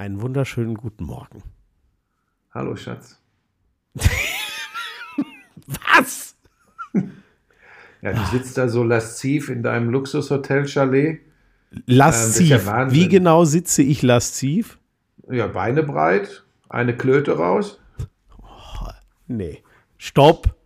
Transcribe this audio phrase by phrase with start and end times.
[0.00, 1.42] einen wunderschönen guten Morgen.
[2.54, 3.20] Hallo, Schatz.
[5.66, 6.36] Was?
[8.00, 11.20] Ja, du sitzt da so lasziv in deinem Luxushotel-Chalet.
[11.84, 12.50] Lasziv.
[12.50, 14.78] Ähm, ja Wie genau sitze ich lasziv?
[15.30, 17.78] Ja, Beine breit, eine Klöte raus.
[19.26, 19.62] Nee.
[19.98, 20.56] Stopp.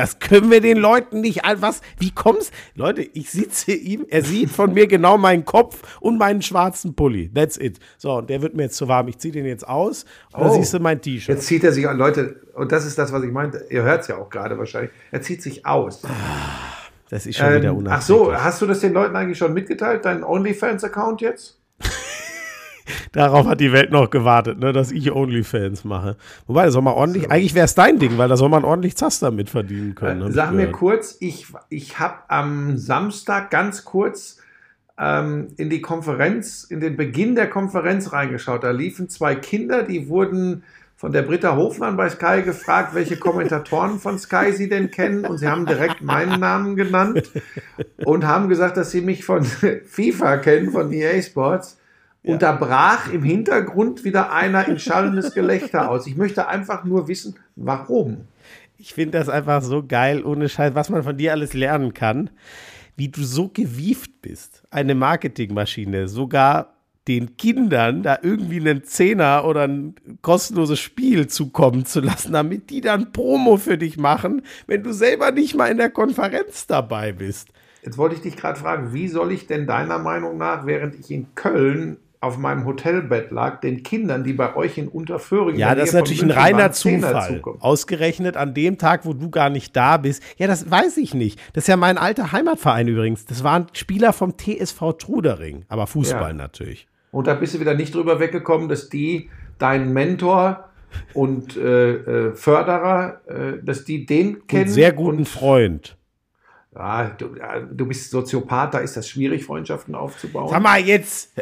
[0.00, 1.40] Das können wir den Leuten nicht.
[1.56, 1.82] Was?
[1.98, 2.52] Wie kommst?
[2.74, 7.30] Leute, ich sitze ihm, er sieht von mir genau meinen Kopf und meinen schwarzen Pulli.
[7.34, 7.78] That's it.
[7.98, 9.08] So, und der wird mir jetzt zu warm.
[9.08, 10.54] Ich ziehe den jetzt aus und Oh.
[10.54, 11.36] siehst du mein T-Shirt.
[11.36, 13.66] Jetzt zieht er sich an, Leute, und das ist das, was ich meinte.
[13.70, 14.90] Ihr hört es ja auch gerade wahrscheinlich.
[15.10, 16.02] Er zieht sich aus.
[17.10, 17.92] Das ist schon wieder Ähm, unerträglich.
[17.92, 21.58] ach so, hast du das den Leuten eigentlich schon mitgeteilt, deinen OnlyFans-Account jetzt?
[23.12, 26.16] Darauf hat die Welt noch gewartet, ne, dass ich Onlyfans mache.
[26.46, 28.96] Wobei, da soll man ordentlich, eigentlich wäre es dein Ding, weil da soll man ordentlich
[28.96, 30.28] Zaster mit verdienen können.
[30.28, 30.72] ich Sag mir gehört.
[30.72, 34.38] kurz, ich, ich habe am Samstag ganz kurz
[34.98, 38.62] ähm, in die Konferenz, in den Beginn der Konferenz reingeschaut.
[38.62, 40.62] Da liefen zwei Kinder, die wurden
[41.00, 45.24] von der Britta Hofmann bei Sky gefragt, welche Kommentatoren von Sky sie denn kennen.
[45.24, 47.30] Und sie haben direkt meinen Namen genannt
[48.04, 49.42] und haben gesagt, dass sie mich von
[49.86, 51.79] FIFA kennen, von EA Sports.
[52.22, 56.06] Und da brach im Hintergrund wieder einer in schallendes Gelächter aus.
[56.06, 58.28] Ich möchte einfach nur wissen, warum.
[58.76, 62.30] Ich finde das einfach so geil, ohne Scheiß, was man von dir alles lernen kann,
[62.96, 64.62] wie du so gewieft bist.
[64.70, 66.74] Eine Marketingmaschine, sogar
[67.08, 72.82] den Kindern da irgendwie einen Zehner oder ein kostenloses Spiel zukommen zu lassen, damit die
[72.82, 77.48] dann Promo für dich machen, wenn du selber nicht mal in der Konferenz dabei bist.
[77.82, 81.10] Jetzt wollte ich dich gerade fragen, wie soll ich denn deiner Meinung nach, während ich
[81.10, 85.88] in Köln auf meinem Hotelbett lag, den Kindern, die bei euch in Unterföhring Ja, das
[85.88, 87.40] ist natürlich ein reiner Zufall.
[87.60, 90.22] Ausgerechnet an dem Tag, wo du gar nicht da bist.
[90.36, 91.40] Ja, das weiß ich nicht.
[91.54, 93.24] Das ist ja mein alter Heimatverein übrigens.
[93.24, 96.34] Das waren Spieler vom TSV Trudering, aber Fußball Ja.
[96.34, 96.88] natürlich.
[97.10, 100.68] Und da bist du wieder nicht drüber weggekommen, dass die deinen Mentor
[101.14, 104.64] und äh, äh, Förderer, äh, dass die den kennen.
[104.64, 105.96] Und sehr guten und, Freund.
[106.74, 110.50] ja, du, ja, du bist Soziopath, da ist das schwierig, Freundschaften aufzubauen.
[110.50, 111.32] Sag mal jetzt.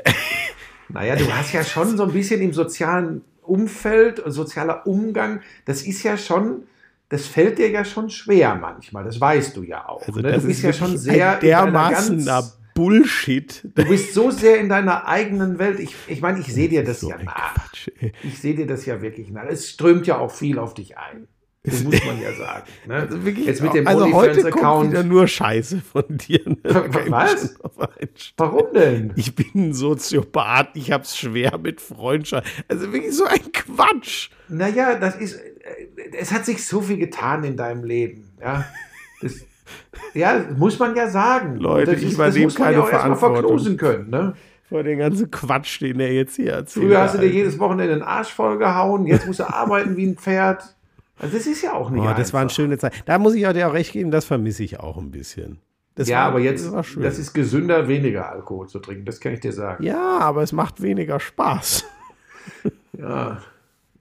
[0.88, 6.02] Naja, du hast ja schon so ein bisschen im sozialen Umfeld, sozialer Umgang, das ist
[6.02, 6.64] ja schon,
[7.08, 10.06] das fällt dir ja schon schwer manchmal, das weißt du ja auch.
[10.06, 10.32] Also ne?
[10.32, 13.64] das Du bist ist ja schon sehr dermaßen ganz, Bullshit.
[13.74, 15.80] Du bist so sehr in deiner eigenen Welt.
[15.80, 17.54] Ich, ich meine, ich sehe dir das so ja nach.
[17.54, 17.88] Quatsch.
[18.22, 19.46] Ich sehe dir das ja wirklich nach.
[19.46, 21.26] Es strömt ja auch viel auf dich ein.
[21.64, 22.66] Das muss man ja sagen.
[22.86, 22.94] Ne?
[22.94, 26.40] Also wirklich, Jetzt mit dem also heute kommt wieder nur Scheiße von dir.
[26.46, 26.56] ne?
[27.08, 27.58] Was?
[28.36, 29.12] Warum denn?
[29.16, 32.46] Ich bin ein Soziopath, ich hab's schwer mit Freundschaft.
[32.68, 34.30] Also wirklich so ein Quatsch.
[34.48, 38.32] Naja, das ist, äh, es hat sich so viel getan in deinem Leben.
[38.40, 38.64] Ja,
[39.20, 39.44] das,
[40.14, 41.56] ja muss man ja sagen.
[41.56, 43.36] Leute, das ich ist, übernehme keine ja Verantwortung.
[43.36, 44.10] verknusen können.
[44.10, 44.34] Ne?
[44.68, 46.86] Vor den ganzen Quatsch, den er jetzt hier erzählt.
[46.86, 50.16] Früher hast du dir jedes Wochenende den Arsch vollgehauen, jetzt musst du arbeiten wie ein
[50.16, 50.76] Pferd.
[51.20, 52.54] Also das ist ja auch nicht Oh, das waren einfach.
[52.56, 52.96] schöne Zeiten.
[53.06, 55.58] Da muss ich dir auch recht geben, das vermisse ich auch ein bisschen.
[55.94, 59.32] Das Ja, war- aber jetzt, das das ist gesünder, weniger Alkohol zu trinken, das kann
[59.34, 59.82] ich dir sagen.
[59.82, 61.84] ja, aber es macht weniger Spaß.
[62.98, 63.42] Ja.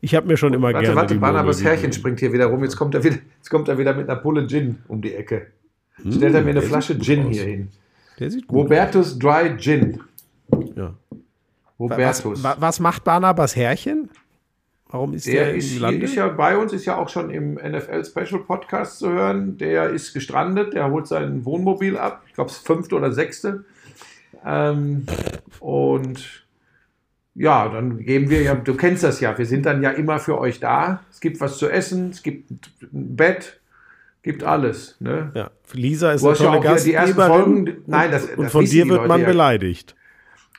[0.02, 0.96] Ich habe mir schon immer Warte, gerne.
[0.96, 2.64] warte, die Barnabas Herrchen springt hier wieder rum.
[2.64, 5.48] Jetzt kommt er wieder, jetzt kommt er wieder mit einer Pulle Gin um die Ecke.
[6.00, 7.34] Stellt er mir eine der Flasche Gin aus.
[7.34, 7.68] hier hin.
[8.20, 10.02] Der sieht gut Robertus Dry Gin.
[10.52, 10.64] aus.
[10.76, 10.94] Ja.
[11.78, 12.44] Was, Robertus.
[12.44, 14.10] wa- was macht Barnabas Herrchen?
[14.90, 17.56] Warum ist der, Der ist, hier, ist ja bei uns, ist ja auch schon im
[17.56, 19.58] NFL Special Podcast zu hören.
[19.58, 22.24] Der ist gestrandet, der holt sein Wohnmobil ab.
[22.28, 23.66] Ich glaube, das fünfte oder sechste.
[24.46, 25.06] Ähm,
[25.60, 26.46] und
[27.36, 30.40] ja, dann geben wir ja, du kennst das ja, wir sind dann ja immer für
[30.40, 31.02] euch da.
[31.12, 33.60] Es gibt was zu essen, es gibt ein Bett,
[34.24, 34.96] gibt alles.
[35.00, 35.32] Ne?
[35.36, 35.52] ja.
[35.74, 37.16] Lisa ist Du hast ja auch die ersten.
[37.16, 37.78] Folgen.
[37.88, 39.28] Nein, das, und das von dir wird Leute man ja.
[39.28, 39.97] beleidigt.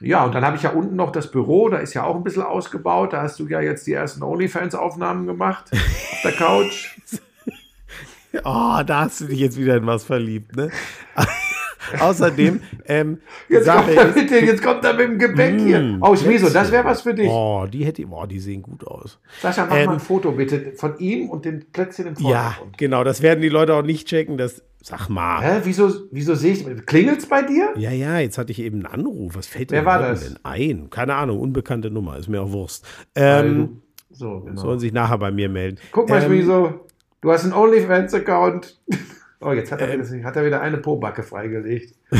[0.00, 2.22] Ja, und dann habe ich ja unten noch das Büro, da ist ja auch ein
[2.22, 3.12] bisschen ausgebaut.
[3.12, 6.96] Da hast du ja jetzt die ersten OnlyFans-Aufnahmen gemacht auf der Couch.
[8.44, 10.70] Oh, da hast du dich jetzt wieder in was verliebt, ne?
[12.00, 13.18] Außerdem, ähm,
[13.48, 15.80] Jetzt kommt, er mit, den- jetzt kommt er mit dem Gebäck hier.
[15.80, 17.28] Mm, Aus Wieso, jetzt- das wäre was für dich.
[17.28, 19.18] oh, die hätte, oh, die sehen gut aus.
[19.40, 22.78] Sascha, mach ähm, mal ein Foto bitte von ihm und den Plätzchen im Ja, Vordergrund.
[22.78, 24.36] genau, das werden die Leute auch nicht checken.
[24.38, 25.40] Das, sag mal.
[25.42, 27.70] Hä, wieso, wieso sehe ich, klingelt's bei dir?
[27.76, 29.36] Ja, ja, jetzt hatte ich eben einen Anruf.
[29.36, 30.24] Was fällt Wer war das?
[30.24, 30.90] denn ein?
[30.90, 32.86] Keine Ahnung, unbekannte Nummer, ist mir auch Wurst.
[33.14, 34.60] Ähm, so, genau.
[34.60, 35.78] sollen sich nachher bei mir melden.
[35.92, 36.80] Guck mal, ähm, Schmieso,
[37.20, 38.80] du hast einen OnlyFans-Account.
[39.40, 40.10] Oh, jetzt hat er, Ähm.
[40.10, 41.94] wieder, hat er wieder eine Po-Backe freigelegt.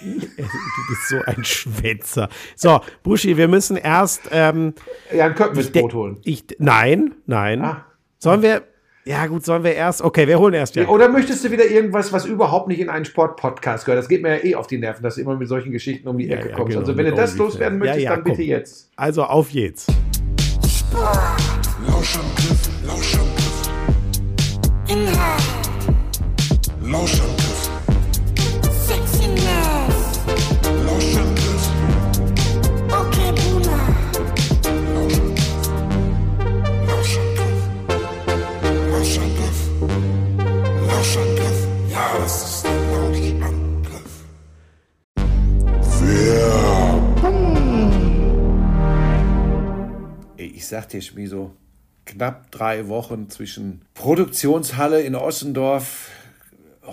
[0.00, 2.28] Du bist so ein Schwätzer.
[2.54, 4.28] So, Buschi, wir müssen erst.
[4.30, 4.74] Ähm,
[5.12, 6.18] Ja, ein Brot holen.
[6.22, 7.60] Ich, nein, nein.
[7.64, 7.84] Ah.
[8.20, 8.62] Sollen wir.
[9.04, 10.00] Ja, gut, sollen wir erst.
[10.02, 10.86] Okay, wir holen erst ja.
[10.86, 13.98] Oder möchtest du wieder irgendwas, was überhaupt nicht in einen Sportpodcast gehört?
[14.00, 16.16] Das geht mir ja eh auf die Nerven, dass du immer mit solchen Geschichten um
[16.16, 16.68] die Ecke ja, kommst.
[16.76, 18.44] genau, also, wenn du das loswerden möchtest, Ja, ja, dann bitte komm.
[18.46, 18.90] jetzt.
[18.94, 19.86] Also auf geht's.
[21.88, 23.68] Lauschangriff, Lauschangriff.
[24.88, 25.37] Inhalt,
[26.90, 27.70] Lauschangriff,
[28.86, 30.20] Sexiness,
[30.86, 31.64] Lauschangriff,
[32.88, 33.84] okay Boomer,
[36.86, 37.60] Lauschangriff,
[38.90, 39.58] Lauschangriff,
[40.86, 41.58] Lauschangriff.
[41.92, 44.14] Ja, das ist der Lauschangriff.
[50.38, 51.50] Ich sag dir, Schmiso,
[52.06, 56.12] knapp drei Wochen zwischen Produktionshalle in Ossendorf,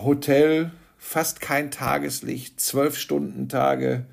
[0.04, 4.06] Hotel, fast kein Tageslicht, zwölf Stunden Tage,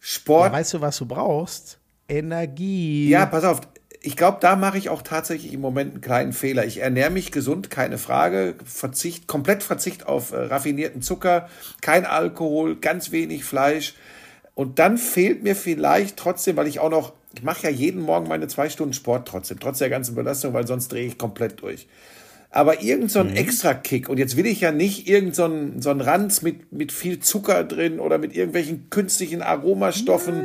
[0.00, 0.52] Sport.
[0.52, 1.78] Weißt du, was du brauchst?
[2.08, 3.08] Energie.
[3.08, 3.60] Ja, pass auf.
[4.00, 6.66] Ich glaube, da mache ich auch tatsächlich im Moment einen kleinen Fehler.
[6.66, 8.56] Ich ernähre mich gesund, keine Frage.
[8.64, 11.48] Verzicht, komplett Verzicht auf äh, raffinierten Zucker,
[11.80, 13.94] kein Alkohol, ganz wenig Fleisch.
[14.54, 18.26] Und dann fehlt mir vielleicht trotzdem, weil ich auch noch, ich mache ja jeden Morgen
[18.26, 21.86] meine zwei Stunden Sport trotzdem, trotz der ganzen Belastung, weil sonst drehe ich komplett durch.
[22.54, 25.88] Aber irgend so ein Extra-Kick, und jetzt will ich ja nicht irgend so ein, so
[25.88, 30.44] ein Ranz mit, mit viel Zucker drin oder mit irgendwelchen künstlichen Aromastoffen.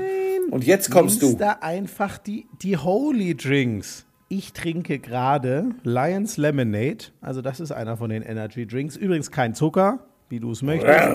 [0.50, 1.44] Und jetzt kommst Nimmst du.
[1.44, 4.06] da einfach die, die Holy Drinks.
[4.30, 7.06] Ich trinke gerade Lions Lemonade.
[7.19, 8.95] Also, das ist einer von den Energy Drinks.
[8.95, 10.00] Übrigens kein Zucker,
[10.30, 11.09] wie du es möchtest.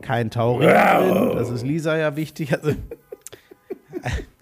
[0.00, 1.36] Kein Taurin drin.
[1.36, 2.54] Das ist Lisa ja wichtig.
[2.54, 2.72] Also,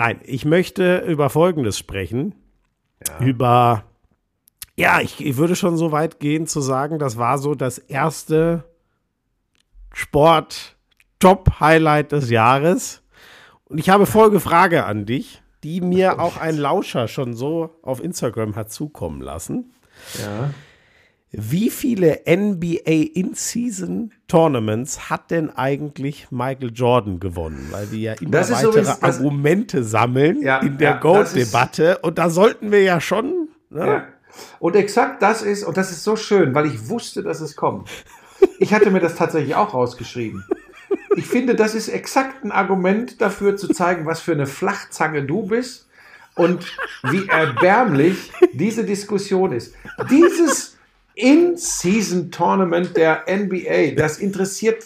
[0.00, 2.34] Nein, ich möchte über Folgendes sprechen.
[3.20, 3.84] Über,
[4.74, 8.64] ja, ich, ich würde schon so weit gehen zu sagen, das war so das erste
[9.92, 13.02] Sport-Top-Highlight des Jahres.
[13.64, 18.02] Und ich habe folgende Frage an dich, die mir auch ein Lauscher schon so auf
[18.02, 19.74] Instagram hat zukommen lassen.
[20.18, 20.54] Ja.
[21.32, 27.68] Wie viele NBA In-Season-Tournaments hat denn eigentlich Michael Jordan gewonnen?
[27.70, 31.98] Weil wir ja immer Das weitere übrigens- Argumente sammeln Ja, in der ja, GOAT-Debatte.
[31.98, 33.48] Und da sollten wir ja schon.
[33.70, 33.86] Ne?
[33.86, 34.04] Ja.
[34.58, 37.88] Und exakt das ist, und das ist so schön, weil ich wusste, dass es kommt.
[38.58, 40.44] Ich hatte mir das tatsächlich auch rausgeschrieben.
[41.16, 45.42] Ich finde, das ist exakt ein Argument dafür zu zeigen, was für eine Flachzange du
[45.42, 45.88] bist
[46.36, 46.64] und
[47.02, 49.74] wie erbärmlich diese Diskussion ist.
[50.10, 50.78] Dieses
[51.20, 54.84] In-Season-Tournament der NBA, das interessiert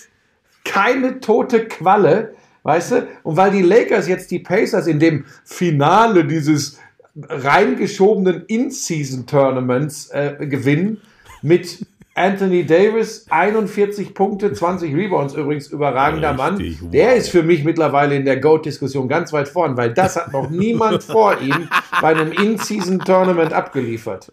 [0.64, 3.08] keine tote Qualle, weißt du?
[3.22, 6.78] Und weil die Lakers jetzt die Pacers in dem Finale dieses
[7.16, 11.00] reingeschobenen In-Season-Tournaments äh, gewinnen
[11.42, 11.86] mit
[12.16, 16.56] Anthony Davis, 41 Punkte, 20 Rebounds übrigens, überragender Mann.
[16.56, 16.90] Richtig, wow.
[16.92, 20.48] Der ist für mich mittlerweile in der GOAT-Diskussion ganz weit vorn, weil das hat noch
[20.48, 21.68] niemand vor ihm
[22.00, 24.32] bei einem In-Season-Tournament abgeliefert.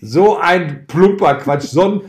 [0.00, 2.00] So ein plumper Quatsch, so ein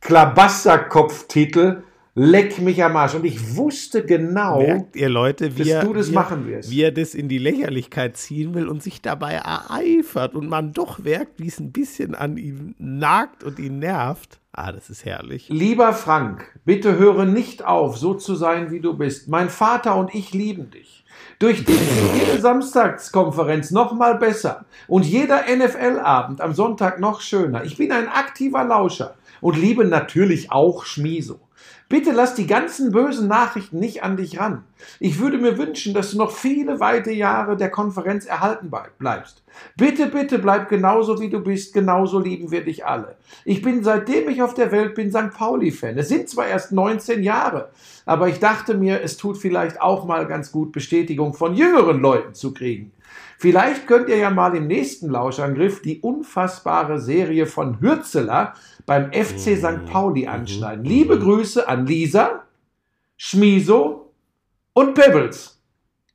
[0.00, 1.82] Klabasterkopftitel.
[2.18, 3.14] Leck mich am Arsch.
[3.14, 6.70] Und ich wusste genau, Merkt ihr Leute, wie dass er, du das wie, machen wirst.
[6.70, 10.72] er, wie er das in die Lächerlichkeit ziehen will und sich dabei ereifert und man
[10.72, 14.40] doch merkt, wie es ein bisschen an ihm nagt und ihn nervt.
[14.52, 15.50] Ah, das ist herrlich.
[15.50, 19.28] Lieber Frank, bitte höre nicht auf, so zu sein, wie du bist.
[19.28, 21.04] Mein Vater und ich lieben dich.
[21.38, 27.64] Durch dich ist jede Samstagskonferenz noch mal besser und jeder NFL-Abend am Sonntag noch schöner.
[27.64, 31.40] Ich bin ein aktiver Lauscher und liebe natürlich auch Schmiso.
[31.88, 34.64] Bitte lass die ganzen bösen Nachrichten nicht an dich ran.
[34.98, 39.44] Ich würde mir wünschen, dass du noch viele weite Jahre der Konferenz erhalten bleibst.
[39.76, 43.14] Bitte, bitte bleib genauso wie du bist, genauso lieben wir dich alle.
[43.44, 45.30] Ich bin seitdem ich auf der Welt bin St.
[45.32, 45.96] Pauli-Fan.
[45.96, 47.70] Es sind zwar erst 19 Jahre,
[48.04, 52.34] aber ich dachte mir, es tut vielleicht auch mal ganz gut, Bestätigung von jüngeren Leuten
[52.34, 52.90] zu kriegen.
[53.38, 58.54] Vielleicht könnt ihr ja mal im nächsten Lauschangriff die unfassbare Serie von Hürzeler
[58.86, 59.84] beim FC St.
[59.90, 60.84] Pauli anschneiden.
[60.84, 62.44] Liebe Grüße an Lisa,
[63.16, 64.12] Schmiso
[64.72, 65.60] und Pebbles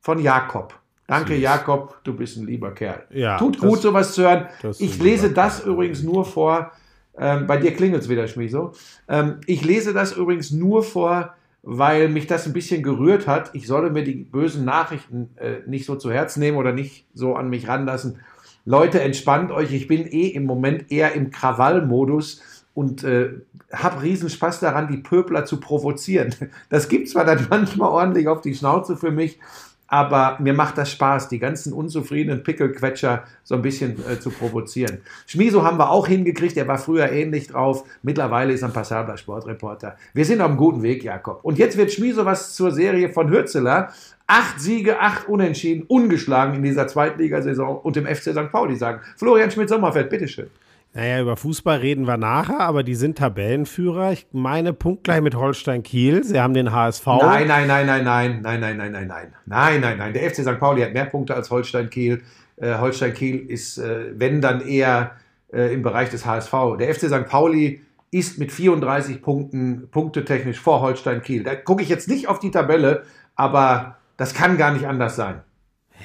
[0.00, 0.74] von Jakob.
[1.06, 3.04] Danke, Jakob, du bist ein lieber Kerl.
[3.10, 4.46] Ja, Tut das- gut, sowas zu hören.
[4.78, 6.72] Ich lese das übrigens nur vor.
[7.18, 8.72] Ähm, bei dir klingelt es wieder, Schmiso.
[9.08, 13.50] Ähm, ich lese das übrigens nur vor, weil mich das ein bisschen gerührt hat.
[13.52, 17.34] Ich solle mir die bösen Nachrichten äh, nicht so zu Herzen nehmen oder nicht so
[17.34, 18.20] an mich ranlassen.
[18.64, 19.72] Leute, entspannt euch.
[19.74, 22.40] Ich bin eh im Moment eher im Krawallmodus
[22.74, 23.30] und äh,
[23.72, 26.34] habe riesen Spaß daran, die Pöbler zu provozieren.
[26.68, 29.38] Das gibt zwar dann manchmal ordentlich auf die Schnauze für mich,
[29.92, 35.02] aber mir macht das Spaß, die ganzen unzufriedenen Pickelquetscher so ein bisschen äh, zu provozieren.
[35.26, 37.84] Schmiso haben wir auch hingekriegt, er war früher ähnlich drauf.
[38.02, 39.98] Mittlerweile ist er ein passabler Sportreporter.
[40.14, 41.40] Wir sind auf einem guten Weg, Jakob.
[41.42, 43.92] Und jetzt wird Schmiso was zur Serie von Hürzeler.
[44.26, 48.50] Acht Siege, acht Unentschieden, ungeschlagen in dieser Zweitligasaison und im FC St.
[48.50, 49.02] Pauli sagen.
[49.18, 50.48] Florian Schmidt-Sommerfeld, bitteschön.
[50.94, 54.12] Naja, über Fußball reden wir nachher, aber die sind Tabellenführer.
[54.12, 56.22] Ich meine punktgleich mit Holstein Kiel.
[56.22, 57.06] Sie haben den HSV.
[57.06, 60.12] Nein, nein, nein, nein, nein, nein, nein, nein, nein, nein, nein, nein, nein.
[60.12, 60.58] Der FC St.
[60.58, 62.22] Pauli hat mehr Punkte als Holstein Kiel.
[62.56, 65.12] Äh, Holstein Kiel ist, äh, wenn dann eher
[65.50, 66.52] äh, im Bereich des HSV.
[66.78, 67.26] Der FC St.
[67.26, 67.80] Pauli
[68.10, 71.42] ist mit 34 Punkten punktetechnisch vor Holstein Kiel.
[71.42, 75.40] Da gucke ich jetzt nicht auf die Tabelle, aber das kann gar nicht anders sein.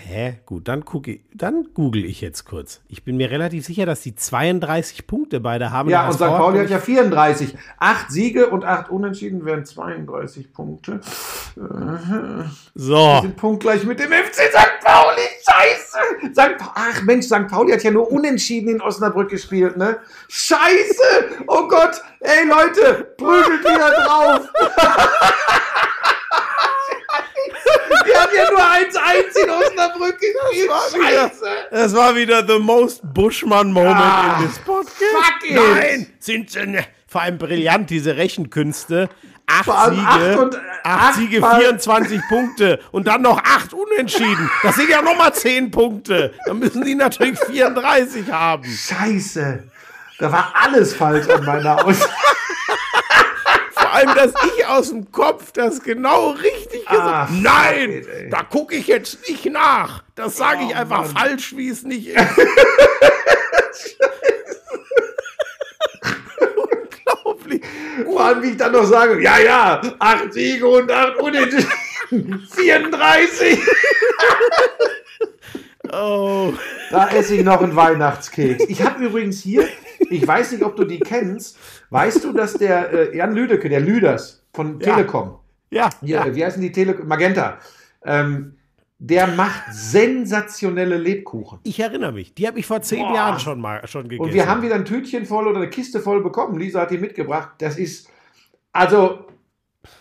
[0.05, 0.39] Hä?
[0.45, 2.81] Gut, dann gucke ich, dann google ich jetzt kurz.
[2.87, 5.89] Ich bin mir relativ sicher, dass die 32 Punkte beide haben.
[5.89, 6.19] Ja, und St.
[6.19, 7.57] Pauli hat ja 34.
[7.79, 11.01] Acht Siege und acht Unentschieden wären 32 Punkte.
[12.75, 14.79] So, sind punktgleich mit dem FC St.
[14.83, 15.21] Pauli.
[15.49, 16.31] Scheiße!
[16.33, 16.57] St.
[16.57, 17.47] Pa- Ach Mensch, St.
[17.47, 19.97] Pauli hat ja nur unentschieden in Osnabrück gespielt, ne?
[20.27, 21.43] Scheiße!
[21.47, 22.01] Oh Gott!
[22.19, 24.49] Ey Leute, prügelt wieder drauf!
[28.37, 30.71] Ja nur 1-1 in Osnabrück gespielt.
[30.91, 31.45] Scheiße!
[31.71, 34.93] das war wieder the most Bushman Moment Ah, in this podcast.
[34.99, 35.55] fuck it.
[35.55, 39.09] Nein, sind ne, vor allem brillant, diese Rechenkünste.
[39.49, 44.49] Acht Siege, acht und- acht acht Siege, Mal- 24 Punkte und dann noch acht Unentschieden.
[44.61, 46.33] Das sind ja nochmal 10 Punkte.
[46.45, 48.65] Dann müssen die natürlich 34 haben.
[48.65, 49.63] Scheiße!
[50.19, 52.11] Da war alles falsch an meiner Aussage.
[53.97, 57.33] Allem, dass ich aus dem Kopf das genau richtig gesagt habe.
[57.33, 58.29] Nein, it, ey.
[58.29, 60.03] da gucke ich jetzt nicht nach.
[60.15, 61.15] Das sage ich Oh, einfach Mann.
[61.15, 62.17] falsch, wie es nicht ist.
[66.55, 67.61] Unglaublich.
[68.05, 71.67] Vor allem, wie ich dann noch sage, ja, ja, acht Siege und acht Unentschieden.
[72.55, 73.59] 34.
[75.93, 76.53] Oh.
[76.91, 78.65] Da esse ich noch einen Weihnachtskeks.
[78.67, 79.67] Ich habe übrigens hier,
[80.09, 81.57] ich weiß nicht, ob du die kennst,
[81.89, 84.95] weißt du, dass der äh, Jan Lüdecke, der Lüders von Ja.
[84.95, 85.39] Telekom,
[85.69, 86.35] Ja, hier, ja.
[86.35, 87.57] wie heißen die Tele Magenta,
[88.03, 88.53] ähm,
[88.99, 91.59] der macht sensationelle Lebkuchen.
[91.63, 92.33] Ich erinnere mich.
[92.33, 93.13] Die habe ich vor zehn Boah.
[93.15, 94.23] Jahren schon mal schon gegessen.
[94.23, 96.57] Und wir haben wieder ein Tütchen voll oder eine Kiste voll bekommen.
[96.57, 97.49] Lisa hat die mitgebracht.
[97.59, 98.09] Das ist,
[98.71, 99.27] also,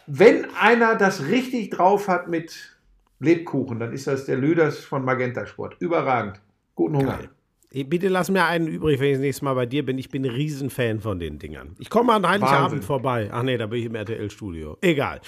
[0.06, 2.75] wenn einer das richtig drauf hat mit
[3.18, 5.76] Lebkuchen, dann ist das der Lüders von Magenta Sport.
[5.80, 6.40] Überragend.
[6.74, 7.18] Guten Hunger.
[7.18, 7.84] Geil.
[7.86, 9.98] Bitte lass mir einen übrig, wenn ich das nächste Mal bei dir bin.
[9.98, 11.74] Ich bin ein Riesenfan von den Dingern.
[11.78, 12.82] Ich komme an Heiligabend Wahnsinn.
[12.82, 13.28] vorbei.
[13.32, 14.78] Ach nee, da bin ich im RTL-Studio.
[14.80, 15.20] Egal.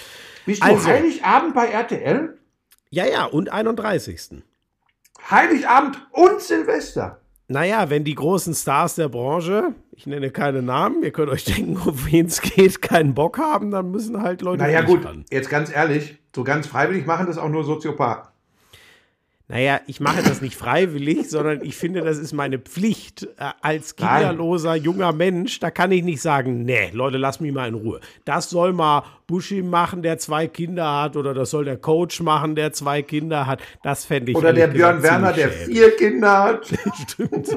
[0.47, 0.89] Bist du Also.
[0.89, 2.39] Heiligabend bei RTL?
[2.91, 4.43] Ja, ja, und 31.
[5.31, 7.21] Heiligabend und Silvester.
[7.49, 11.77] Naja, wenn die großen Stars der Branche, ich nenne keine Namen, ihr könnt euch denken,
[11.85, 15.25] um wen es geht, keinen Bock haben, dann müssen halt Leute Naja, gut, ran.
[15.31, 18.31] jetzt ganz ehrlich, so ganz freiwillig machen das auch nur Soziopathen.
[19.51, 23.97] Naja, ich mache das nicht freiwillig, sondern ich finde, das ist meine Pflicht äh, als
[23.97, 25.59] kinderloser junger Mensch.
[25.59, 28.01] Da kann ich nicht sagen, nee, Leute, lass mich mal in Ruhe.
[28.27, 32.57] Das soll mal Buschi machen, der zwei Kinder hat, oder das soll der Coach machen,
[32.57, 33.61] der zwei Kinder hat.
[33.83, 36.67] Das fände ich Oder der Björn Werner, der vier Kinder hat.
[37.09, 37.49] Stimmt.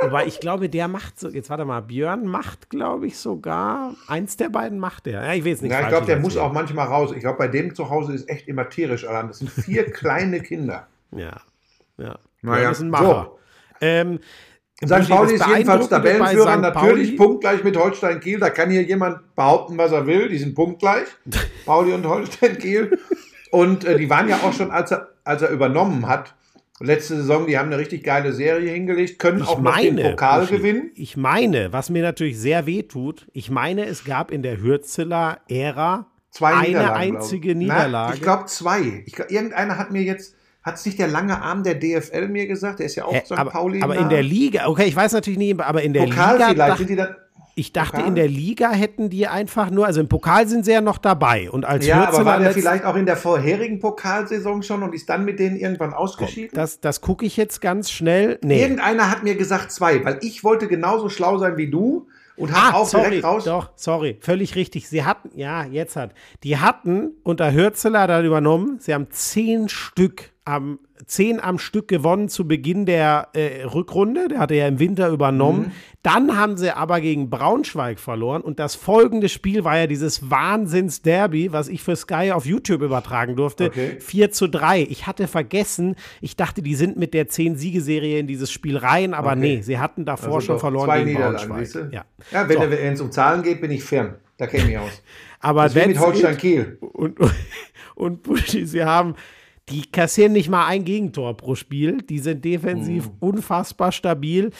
[0.00, 4.38] Wobei ich glaube, der macht so, jetzt warte mal, Björn macht, glaube ich, sogar, eins
[4.38, 5.22] der beiden macht der.
[5.22, 7.12] Ja, ich will jetzt nicht Ja, ich glaube, der muss auch manchmal raus.
[7.14, 9.28] Ich glaube, bei dem zu Hause ist echt immer tierisch Alarm.
[9.28, 10.86] Das sind vier kleine Kinder.
[11.16, 11.40] Ja,
[11.98, 12.18] ja.
[12.42, 13.32] Naja, ist ein Macher.
[13.80, 14.20] Ähm,
[14.82, 15.10] St.
[15.10, 18.38] Pauli ist jedenfalls Tabellenführer, natürlich punktgleich mit Holstein Kiel.
[18.38, 20.28] Da kann hier jemand behaupten, was er will.
[20.28, 21.06] Die sind punktgleich.
[21.66, 22.98] Pauli und Holstein Kiel.
[23.50, 26.34] Und äh, die waren ja auch schon, als er, als er übernommen hat,
[26.78, 30.10] letzte Saison, die haben eine richtig geile Serie hingelegt, können Ich auch noch den meine,
[30.10, 30.90] Pokal Buschi, gewinnen.
[30.94, 36.06] Ich meine, was mir natürlich sehr weh tut, ich meine, es gab in der Hürzeler-Ära
[36.30, 37.56] Zwei eine einzige ich.
[37.56, 38.14] Na, Niederlage.
[38.14, 39.02] ich glaube zwei.
[39.04, 42.46] Ich glaub, irgendeiner hat mir jetzt, hat es nicht der lange Arm der DFL mir
[42.46, 42.78] gesagt?
[42.80, 43.32] Der ist ja auch Hä, St.
[43.32, 43.82] aber, Pauli.
[43.82, 44.08] aber in nah.
[44.08, 46.96] der Liga, okay, ich weiß natürlich nicht, aber in der Pokal Liga, vielleicht sind die
[46.96, 47.16] dann.
[47.54, 48.08] ich dachte, Pokal?
[48.08, 51.50] in der Liga hätten die einfach nur, also im Pokal sind sie ja noch dabei
[51.50, 55.08] und als Ja, aber war der vielleicht auch in der vorherigen Pokalsaison schon und ist
[55.08, 56.50] dann mit denen irgendwann ausgeschieden?
[56.54, 58.38] das, das gucke ich jetzt ganz schnell.
[58.42, 58.60] Nee.
[58.62, 62.74] Irgendeiner hat mir gesagt zwei, weil ich wollte genauso schlau sein wie du und habe
[62.74, 63.44] Ah, auch sorry, direkt raus.
[63.44, 64.88] doch, sorry, völlig richtig.
[64.88, 66.12] Sie hatten, ja, jetzt hat,
[66.42, 72.28] die hatten unter Hürzeler dann übernommen, sie haben zehn Stück am, zehn am Stück gewonnen
[72.28, 75.66] zu Beginn der äh, Rückrunde, der hatte ja im Winter übernommen.
[75.66, 75.72] Mhm.
[76.02, 81.52] Dann haben sie aber gegen Braunschweig verloren und das folgende Spiel war ja dieses Wahnsinns-Derby,
[81.52, 83.96] was ich für Sky auf YouTube übertragen durfte, Okay.
[84.00, 84.82] 4 zu 3.
[84.88, 89.30] Ich hatte vergessen, ich dachte, die sind mit der 10-Siegeserie in dieses Spiel rein, aber
[89.32, 89.40] Okay.
[89.40, 91.72] nee, sie hatten davor Also schon verloren zwei gegen Braunschweig.
[91.72, 91.88] du?
[91.92, 92.04] Ja.
[92.32, 92.70] ja wenn So.
[92.70, 94.14] wenn es um Zahlen geht, bin ich fern.
[94.38, 95.02] Da kenne ich aus.
[95.40, 96.36] Aber Das wie mit Holstein.
[96.36, 96.78] Kiel.
[96.80, 97.18] und,
[97.94, 99.14] und Buschi, sie haben,
[99.70, 101.98] die kassieren nicht mal ein Gegentor pro Spiel.
[102.02, 103.12] Die sind defensiv Mhm.
[103.20, 104.50] unfassbar stabil.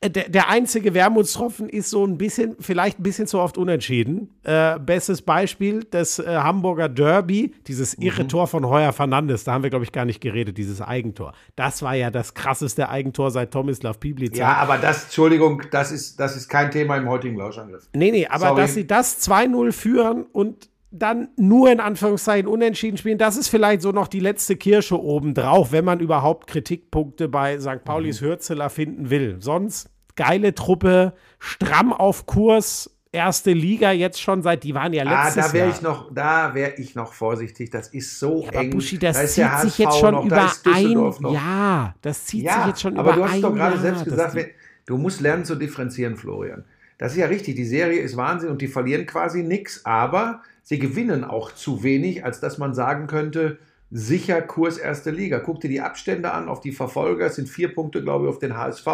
[0.00, 4.30] Äh, Der, der einzige Wermutstropfen ist so ein bisschen, vielleicht ein bisschen zu oft unentschieden.
[4.42, 8.02] Äh, bestes Beispiel, das äh, Hamburger Derby, dieses Mhm.
[8.04, 11.34] irre Tor von Heuer Fernandes, da haben wir, glaube ich, gar nicht geredet, dieses Eigentor.
[11.54, 14.36] Das war ja das krasseste Eigentor seit Tomislav Piblica.
[14.38, 17.88] Ja, aber das, Entschuldigung, das ist, das ist kein Thema im heutigen Lauschangriff.
[17.94, 18.60] Nee, nee, aber Sorry.
[18.60, 23.82] dass sie das 2-0 führen und dann nur in Anführungszeichen unentschieden spielen, das ist vielleicht
[23.82, 27.84] so noch die letzte Kirsche obendrauf, wenn man überhaupt Kritikpunkte bei St.
[27.84, 28.26] Paulis Mhm.
[28.26, 29.36] Hürzeler finden will.
[29.40, 35.24] Sonst geile Truppe, stramm auf Kurs, erste Liga jetzt schon seit, die waren ja Ah,
[35.26, 35.76] letztes da wäre Jahr.
[35.76, 37.70] ich noch, da wäre ich noch vorsichtig.
[37.70, 38.70] Das ist so aber eng.
[38.70, 41.32] Buschi, Da das ist zieht sich jetzt schon noch, da über ein.
[41.34, 41.94] Jahr.
[42.02, 44.04] Das zieht sich Ja, jetzt schon aber über du hast ein doch gerade Jahr, selbst
[44.04, 44.46] gesagt, wenn-
[44.86, 46.64] du musst lernen zu differenzieren, Florian.
[46.98, 50.78] Das ist ja richtig, die Serie ist Wahnsinn und die verlieren quasi nichts, aber sie
[50.78, 53.58] gewinnen auch zu wenig, als dass man sagen könnte,
[53.92, 55.38] sicher Kurs erste Liga.
[55.38, 58.38] Guck dir die Abstände an auf die Verfolger, es sind vier Punkte, glaube ich, auf
[58.38, 58.86] den HSV.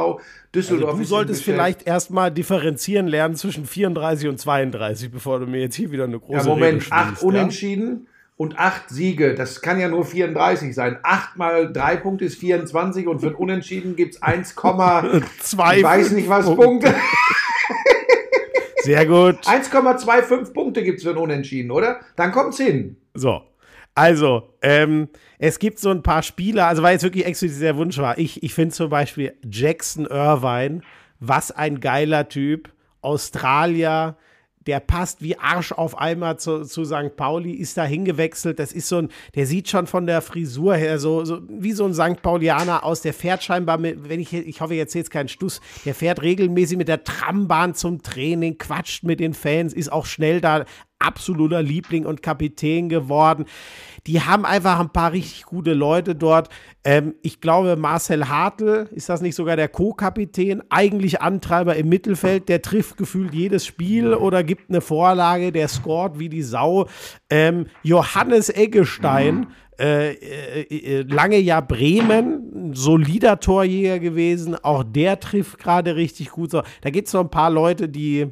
[0.54, 5.60] Düsseldorf Also du solltest vielleicht erstmal differenzieren lernen zwischen 34 und 32, bevor du mir
[5.60, 9.34] jetzt hier wieder eine große Ja, Moment, schwingst, acht Unentschieden und acht Siege.
[9.34, 10.98] Das kann ja nur 34 sein.
[11.02, 14.56] Acht mal drei Punkte ist 24 und für Unentschieden gibt es 1,
[15.40, 16.92] Zwei ich weiß nicht was Punkte.
[18.88, 19.46] Sehr gut.
[19.46, 22.00] 1,25 Punkte gibt es für ein Unentschieden, oder?
[22.16, 22.96] Dann kommt's hin.
[23.12, 23.42] So.
[23.94, 27.98] Also, ähm, es gibt so ein paar Spieler, also weil jetzt wirklich explizit der Wunsch
[27.98, 28.16] war.
[28.16, 30.80] Ich, ich finde zum Beispiel Jackson Irvine,
[31.20, 32.70] was ein geiler Typ,
[33.02, 34.16] Australier,
[34.68, 37.16] der passt wie Arsch auf einmal zu, zu St.
[37.16, 38.58] Pauli, ist da hingewechselt.
[38.58, 41.86] Das ist so ein, der sieht schon von der Frisur her so, so wie so
[41.86, 42.20] ein St.
[42.20, 43.00] Paulianer aus.
[43.00, 46.76] Der fährt scheinbar mit, wenn ich, ich hoffe, jetzt jetzt keinen Stuss, der fährt regelmäßig
[46.76, 50.66] mit der Trambahn zum Training, quatscht mit den Fans, ist auch schnell da
[50.98, 53.44] absoluter Liebling und Kapitän geworden.
[54.06, 56.48] Die haben einfach ein paar richtig gute Leute dort.
[56.84, 62.48] Ähm, ich glaube, Marcel Hartl, ist das nicht sogar der Co-Kapitän, eigentlich Antreiber im Mittelfeld,
[62.48, 66.86] der trifft gefühlt jedes Spiel oder gibt eine Vorlage, der scoret wie die Sau.
[67.30, 75.58] Ähm, Johannes Eggestein, äh, äh, äh, lange ja Bremen, solider Torjäger gewesen, auch der trifft
[75.58, 76.50] gerade richtig gut.
[76.50, 78.26] So, da gibt es so ein paar Leute, die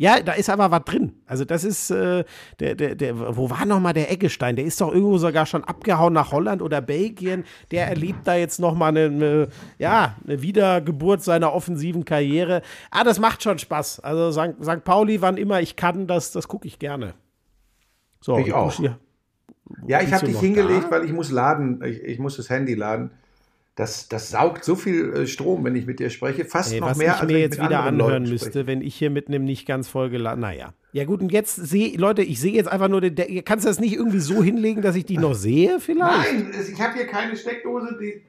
[0.00, 1.12] ja, da ist aber was drin.
[1.26, 2.24] Also das ist, äh,
[2.60, 4.54] der, der, der, wo war noch mal der Eggestein?
[4.54, 7.44] Der ist doch irgendwo sogar schon abgehauen nach Holland oder Belgien.
[7.72, 12.62] Der erlebt da jetzt noch mal eine, eine ja, eine Wiedergeburt seiner offensiven Karriere.
[12.92, 13.98] Ah, das macht schon Spaß.
[13.98, 14.62] Also St.
[14.62, 14.84] St.
[14.84, 17.14] Pauli, wann immer ich kann, das, das gucke ich gerne.
[18.20, 18.66] So, Ich auch.
[18.66, 18.90] Buschi,
[19.88, 20.90] Ja, ich habe dich hingelegt, da?
[20.92, 21.82] weil ich muss laden.
[21.84, 23.10] Ich, ich muss das Handy laden.
[23.78, 26.44] Das, das saugt so viel äh, Strom, wenn ich mit dir spreche.
[26.44, 28.66] Fast Ey, noch mehr, ich als mir wenn ich jetzt wieder anhören Leuten müsste, spreche.
[28.66, 30.40] wenn ich hier mit einem nicht ganz vollgeladen.
[30.40, 30.74] Naja.
[30.92, 33.68] Ja, gut, und jetzt sehe, Leute, ich sehe jetzt einfach nur, den, der, kannst du
[33.68, 36.32] das nicht irgendwie so hinlegen, dass ich die noch sehe, vielleicht?
[36.32, 37.96] Nein, ich habe hier keine Steckdose.
[38.00, 38.24] Die,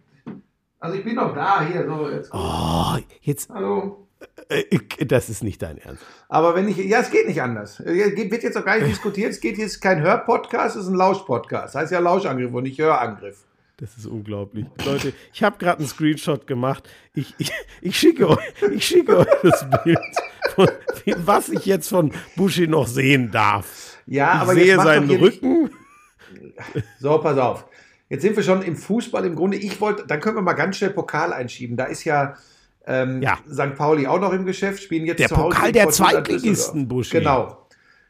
[0.79, 1.65] also ich bin noch da.
[1.65, 2.07] Hier, so.
[2.09, 4.07] Jetzt, Oh, jetzt, Hallo.
[4.49, 4.63] Äh,
[5.07, 6.03] Das ist nicht dein Ernst.
[6.27, 7.79] Aber wenn ich, ja, es geht nicht anders.
[7.79, 9.31] Äh, Wird jetzt auch gar nicht diskutiert.
[9.31, 11.73] Es geht jetzt kein Hör-Podcast, es ist ein Lausch-Podcast.
[11.73, 13.45] Heißt ja Lauschangriff und nicht Hörangriff.
[13.79, 14.65] Das ist unglaublich.
[14.85, 16.87] Leute, ich habe gerade einen Screenshot gemacht.
[17.13, 18.37] Ich, ich, ich, schicke euch,
[18.73, 19.99] ich schicke euch das Bild,
[20.55, 20.67] von,
[21.19, 23.97] was ich jetzt von Bushi noch sehen darf.
[24.05, 25.69] Ja, ich aber sehe jetzt seinen nicht- Rücken.
[26.99, 27.65] So, pass auf.
[28.09, 29.57] Jetzt sind wir schon im Fußball im Grunde.
[29.57, 31.77] Ich wollte, dann können wir mal ganz schnell Pokal einschieben.
[31.77, 32.35] Da ist ja,
[32.85, 33.37] ähm, Ja.
[33.49, 33.75] St.
[33.75, 36.87] Pauli auch noch im Geschäft, spielen jetzt Der zu Hause Pokal der Zweitligisten.
[36.87, 37.19] Buschi.
[37.19, 37.65] Genau.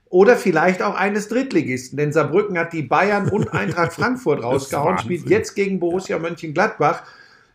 [0.09, 5.29] Oder vielleicht auch eines Drittligisten, denn Saarbrücken hat die Bayern und Eintracht Frankfurt rausgehauen, spielt
[5.29, 7.03] jetzt gegen Borussia Mönchengladbach.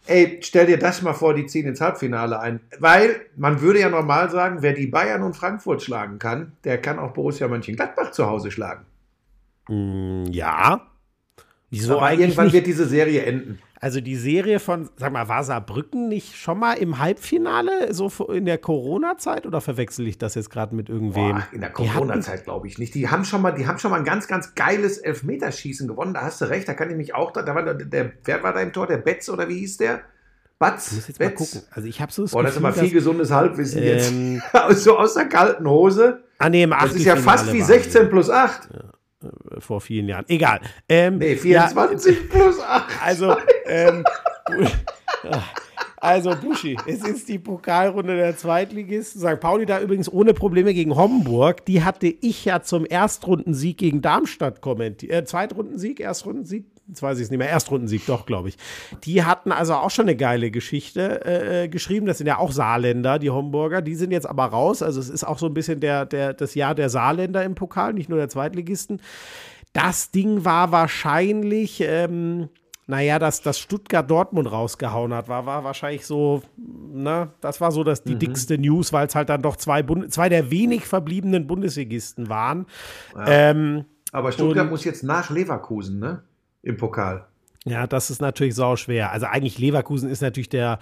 [0.07, 2.61] Ey, stell dir das mal vor, die ziehen ins Halbfinale ein.
[2.79, 6.99] Weil man würde ja normal sagen, wer die Bayern und Frankfurt schlagen kann, der kann
[6.99, 8.85] auch Borussia Mönchengladbach zu Hause schlagen.
[9.69, 10.83] Mm, Ja.
[11.71, 12.53] Wieso Aber eigentlich irgendwann nicht?
[12.53, 13.59] wird diese Serie enden.
[13.85, 18.47] Also die Serie von, sag mal, war Saarbrücken nicht schon mal im Halbfinale, so in
[18.47, 19.45] der Corona-Zeit?
[19.45, 21.33] Oder verwechsel ich das jetzt gerade mit irgendwem?
[21.33, 22.95] Boah, in der Corona-Zeit glaube ich nicht.
[22.95, 26.15] Die haben schon mal, die haben schon mal ein ganz, ganz geiles Elfmeterschießen gewonnen.
[26.15, 26.67] Da hast du recht.
[26.67, 27.31] Da kann ich mich auch.
[27.31, 28.87] Da, da war der, wer war da im Tor?
[28.87, 30.01] Der Betz oder wie hieß der?
[30.59, 30.93] Batz.
[30.93, 31.39] Ich muss jetzt mal Betz?
[31.39, 31.69] gucken.
[31.73, 34.83] Also ich habe so das Boah, das ist immer viel gesundes Halbwissen Ähm, jetzt.
[34.83, 36.23] so aus der kalten Hose.
[36.39, 38.67] Ah, nee, im Das ist ja fast wie 16 plus 8.
[39.59, 40.25] vor vielen Jahren.
[40.29, 40.61] Egal.
[40.89, 43.03] Ähm, Nee, ja, 24 plus 8.
[43.03, 44.05] also, ähm,
[45.97, 49.21] also Buschi, es ist die Pokalrunde der Zweitligisten.
[49.21, 49.41] St.
[49.41, 51.65] Pauli da übrigens ohne Probleme gegen Homburg.
[51.67, 55.13] Die hatte ich ja zum Erstrundensieg gegen Darmstadt kommentiert.
[55.13, 56.67] Äh, Zweitrundensieg, Erstrundensieg?
[56.87, 57.49] Jetzt weiß ich es nicht mehr.
[57.49, 58.59] Erstrundensieg, doch, glaube ich.
[59.05, 62.07] Die hatten also auch schon eine geile Geschichte äh, geschrieben.
[62.07, 63.81] Das sind ja auch Saarländer, die Homburger.
[63.81, 64.83] Die sind jetzt aber raus.
[64.83, 67.95] Also es ist auch so ein bisschen der, der, das Jahr der Saarländer im Pokal,
[67.95, 69.01] nicht nur der Zweitligisten.
[69.73, 72.51] Das Ding war wahrscheinlich, ähm,
[72.87, 77.83] naja, dass das Stuttgart Dortmund rausgehauen hat, war, war wahrscheinlich so, na, das war so
[77.83, 81.47] das, die dickste News, weil es halt dann doch zwei, Bund zwei der wenig verbliebenen
[81.47, 82.67] Bundesligisten waren.
[83.27, 86.23] Ähm, Aber Stuttgart muss jetzt nach Leverkusen, ne?
[86.65, 87.27] Im Pokal.
[87.65, 89.13] ja, das ist natürlich sau schwer.
[89.13, 90.79] Also eigentlich Leverkusen ist natürlich der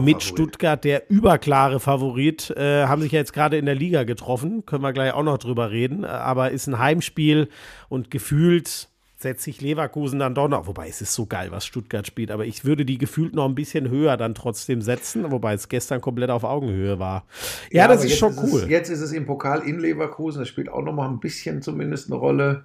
[0.00, 2.50] mit Stuttgart der überklare Favorit.
[2.50, 5.38] Äh, haben sich ja jetzt gerade in der Liga getroffen, können wir gleich auch noch
[5.38, 6.04] drüber reden.
[6.04, 7.48] Aber ist ein Heimspiel
[7.88, 12.06] und gefühlt setzt sich Leverkusen dann doch noch, wobei es ist so geil, was Stuttgart
[12.06, 15.70] spielt, aber ich würde die gefühlt noch ein bisschen höher dann trotzdem setzen, wobei es
[15.70, 17.24] gestern komplett auf Augenhöhe war.
[17.70, 18.66] Ja, das aber ist schon Es, cool.
[18.68, 20.40] jetzt ist es im Pokal in Leverkusen.
[20.40, 22.64] Das spielt auch noch mal ein bisschen zumindest eine Rolle.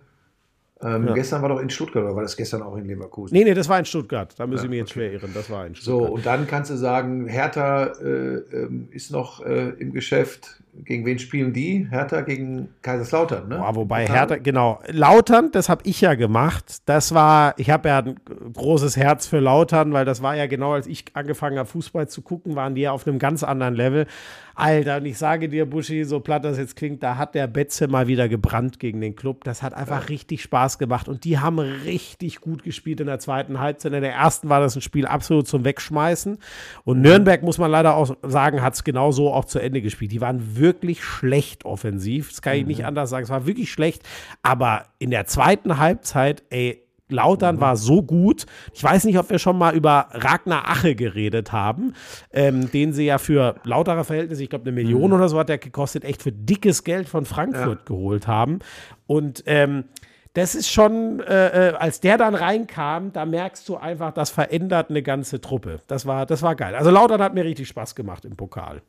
[0.81, 1.13] Ähm, Ja.
[1.13, 3.35] Gestern war doch in Stuttgart oder war das gestern auch in Leverkusen?
[3.37, 4.33] Nee, nee, das war in Stuttgart.
[4.37, 4.99] Da müssen Ja, wir jetzt okay.
[5.09, 5.31] schwer irren.
[5.33, 6.11] Das war in So, Stuttgart.
[6.11, 10.61] und dann kannst du sagen, Hertha äh, ähm, ist noch äh, im Geschäft.
[10.85, 11.87] Gegen wen spielen die?
[11.89, 13.57] Hertha gegen Kaiserslautern, ne?
[13.57, 14.05] Boah, wobei?
[14.07, 14.79] Hertha, genau.
[14.87, 16.81] Lautern, das habe ich ja gemacht.
[16.85, 18.15] Das war, ich habe ja ein
[18.53, 22.21] großes Herz für Lautern, weil das war ja genau, als ich angefangen habe, Fußball zu
[22.21, 24.07] gucken, waren die ja auf einem ganz anderen Level.
[24.55, 27.87] Alter, und ich sage dir, Buschi, so platt das jetzt klingt, da hat der Betze
[27.87, 29.45] mal wieder gebrannt gegen den Club.
[29.45, 33.59] Das hat einfach richtig Spaß gemacht und die haben richtig gut gespielt in der zweiten
[33.59, 33.93] Halbzeit.
[33.93, 36.37] In der ersten war das ein Spiel absolut zum Wegschmeißen.
[36.83, 40.11] Und Nürnberg, muss man leider auch sagen, hat es genauso auch zu Ende gespielt.
[40.11, 40.68] Die waren wirklich
[41.03, 42.29] schlecht offensiv.
[42.29, 43.23] Das kann ich nicht anders sagen.
[43.23, 44.03] Es war wirklich schlecht.
[44.43, 48.45] Aber in der zweiten Halbzeit, ey, Lautern war so gut.
[48.73, 51.93] Ich weiß nicht, ob wir schon mal über Ragnar Ache geredet haben,
[52.31, 55.57] ähm, den sie ja für lauterer Verhältnisse, ich glaube, eine Million oder so hat der
[55.57, 58.59] gekostet, echt für dickes Geld von Frankfurt geholt haben.
[59.07, 59.85] Und ähm,
[60.33, 64.89] das ist schon, äh, äh, als der dann reinkam, da merkst du einfach, das verändert
[64.89, 65.81] eine ganze Truppe.
[65.87, 66.75] Das war, das war geil.
[66.75, 68.83] Also Lautern hat mir richtig Spaß gemacht im Pokal.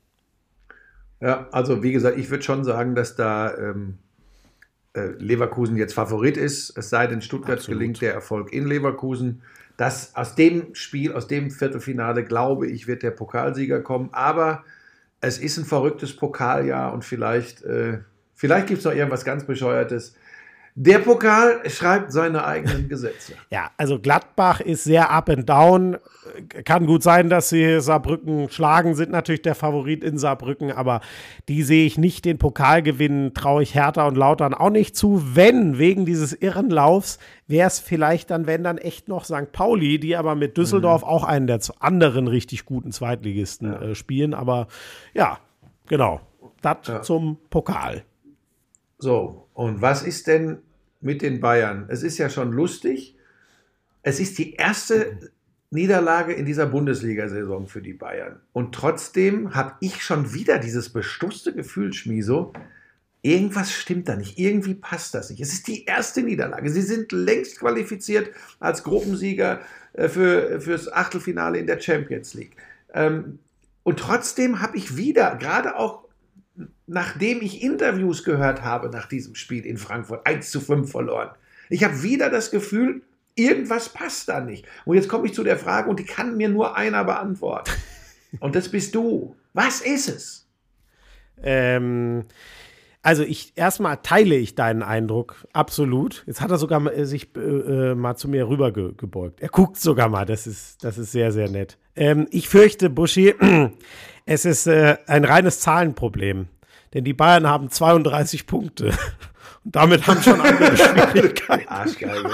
[1.21, 3.99] Ja, also wie gesagt, ich würde schon sagen, dass da ähm,
[4.95, 6.77] äh, Leverkusen jetzt Favorit ist.
[6.77, 7.79] Es sei denn, Stuttgart Absolut.
[7.79, 9.43] gelingt der Erfolg in Leverkusen.
[9.77, 14.09] Das, aus dem Spiel, aus dem Viertelfinale, glaube ich, wird der Pokalsieger kommen.
[14.13, 14.65] Aber
[15.21, 17.99] es ist ein verrücktes Pokaljahr und vielleicht, äh,
[18.35, 20.17] vielleicht gibt es noch irgendwas ganz Bescheuertes.
[20.77, 23.35] Der Pokal schreibt seine eigenen Gesetze.
[23.51, 25.97] Ja, also Gladbach ist sehr up and down.
[26.65, 31.01] Kann gut sein, dass sie Saarbrücken schlagen, sind natürlich der Favorit in Saarbrücken, aber
[31.49, 32.25] die sehe ich nicht.
[32.25, 35.21] Den Pokal gewinnen traue ich Hertha und Lautern auch nicht zu.
[35.35, 39.51] Wenn, wegen dieses irren Laufs, wäre es vielleicht dann, wenn dann echt noch St.
[39.51, 44.33] Pauli, die aber mit Düsseldorf auch einen der anderen richtig guten Zweitligisten äh, spielen.
[44.33, 44.69] Aber
[45.15, 45.39] ja,
[45.89, 46.21] genau.
[46.63, 47.03] Das Ja.
[47.03, 48.05] zum Pokal.
[49.01, 50.59] So, und was ist denn
[51.01, 51.87] mit den Bayern?
[51.89, 53.17] Es ist ja schon lustig.
[54.03, 55.31] Es ist die erste
[55.71, 58.41] Niederlage in dieser Bundesliga-Saison für die Bayern.
[58.53, 62.53] Und trotzdem habe ich schon wieder dieses bestusste Gefühl, Schmiso,
[63.23, 64.39] irgendwas stimmt da nicht.
[64.39, 65.41] Irgendwie passt das nicht.
[65.41, 66.71] Es ist die erste Niederlage.
[66.71, 69.61] Sie sind längst qualifiziert als Gruppensieger
[69.95, 72.57] äh, für, fürs Achtelfinale in der Champions League.
[72.93, 73.39] Ähm,
[73.83, 76.05] Und trotzdem habe ich wieder, gerade auch
[76.91, 81.31] nachdem ich Interviews gehört habe nach diesem Spiel in Frankfurt, 1 zu 5 verloren.
[81.69, 83.03] Ich habe wieder das Gefühl,
[83.37, 84.67] irgendwas passt da nicht.
[84.85, 87.71] Und jetzt komme ich zu der Frage und die kann mir nur einer beantworten.
[88.39, 89.35] Und das bist du.
[89.55, 90.47] Was ist es?
[91.43, 92.23] Ähm,
[93.03, 96.23] also ich erstmal teile ich deinen Eindruck absolut.
[96.29, 99.41] Jetzt hat er sogar mal, äh, sich äh, äh, mal zu mir rüber ge gebeugt.
[99.41, 100.27] Er guckt sogar mal.
[100.27, 101.77] Das ist das ist sehr sehr nett.
[101.97, 103.35] Ähm, ich fürchte, Buschi,
[104.27, 106.47] es ist äh, ein reines Zahlenproblem,
[106.95, 108.87] denn die Bayern haben 32 Punkte
[109.65, 110.77] und damit haben schon andere
[111.13, 111.69] Schwierigkeiten.
[111.69, 112.31] Arschgeige.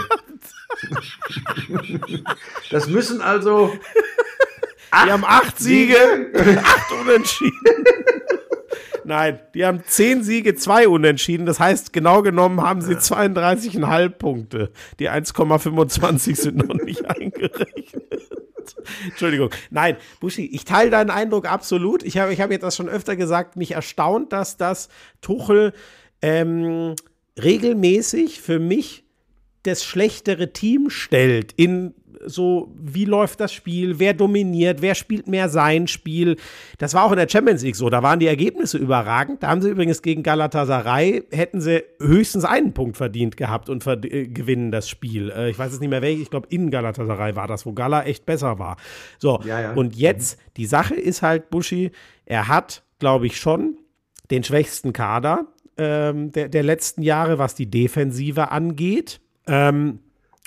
[2.71, 3.73] Das müssen also
[5.05, 5.97] Die haben acht Siege,
[6.62, 7.61] acht Unentschieden.
[9.05, 11.47] Nein, die haben zehn Siege, zwei Unentschieden.
[11.47, 14.73] Das heißt, genau genommen haben sie 32,5 Punkte.
[14.99, 18.29] Die 1,25 sind noch nicht eingerechnet.
[19.05, 19.51] Entschuldigung.
[19.71, 22.03] Nein, Buschi, ich teile deinen Eindruck absolut.
[22.03, 24.89] Ich habe ich hab jetzt das schon öfter gesagt, mich erstaunt, dass das
[25.21, 25.73] Tuchel
[26.23, 26.95] ähm,
[27.43, 29.05] regelmäßig für mich
[29.63, 31.95] das schlechtere Team stellt in
[32.27, 36.37] so, wie läuft das Spiel, wer dominiert, wer spielt mehr sein Spiel.
[36.79, 39.43] Das war auch in der Champions League so, da waren die Ergebnisse überragend.
[39.43, 44.05] Da haben sie übrigens gegen Galatasaray, hätten sie höchstens einen Punkt verdient gehabt und verd
[44.05, 45.31] äh, gewinnen das Spiel.
[45.31, 48.05] Äh, ich weiß jetzt nicht mehr welches, ich glaube in Galatasaray war das, wo Gala
[48.05, 48.77] echt besser war.
[49.19, 49.73] So, Ja, ja.
[49.73, 51.91] und jetzt, die Sache ist halt, Buschi,
[52.25, 53.79] er hat, glaube ich, schon
[54.31, 55.47] den schwächsten Kader
[55.79, 59.21] ähm, der, der letzten Jahre, was die Defensive angeht.
[59.47, 60.01] Ähm,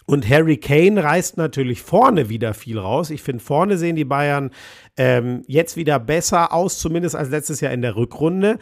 [0.10, 3.12] und Harry Kane reißt natürlich vorne wieder viel raus.
[3.12, 4.50] Ich finde, vorne sehen die Bayern
[4.98, 8.58] ähm, jetzt wieder besser aus, zumindest als letztes Jahr in der Rückrunde.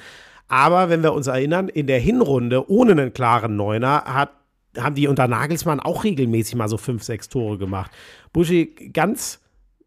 [0.50, 4.32] Aber wenn wir uns erinnern, in der Hinrunde ohne einen klaren Neuner hat,
[4.78, 7.92] haben die unter Nagelsmann auch regelmäßig mal so fünf, sechs Tore gemacht.
[8.34, 9.40] Buschi, ganz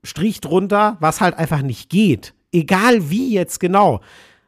[0.03, 2.33] Strich drunter, was halt einfach nicht geht.
[2.53, 4.01] Egal wie jetzt genau.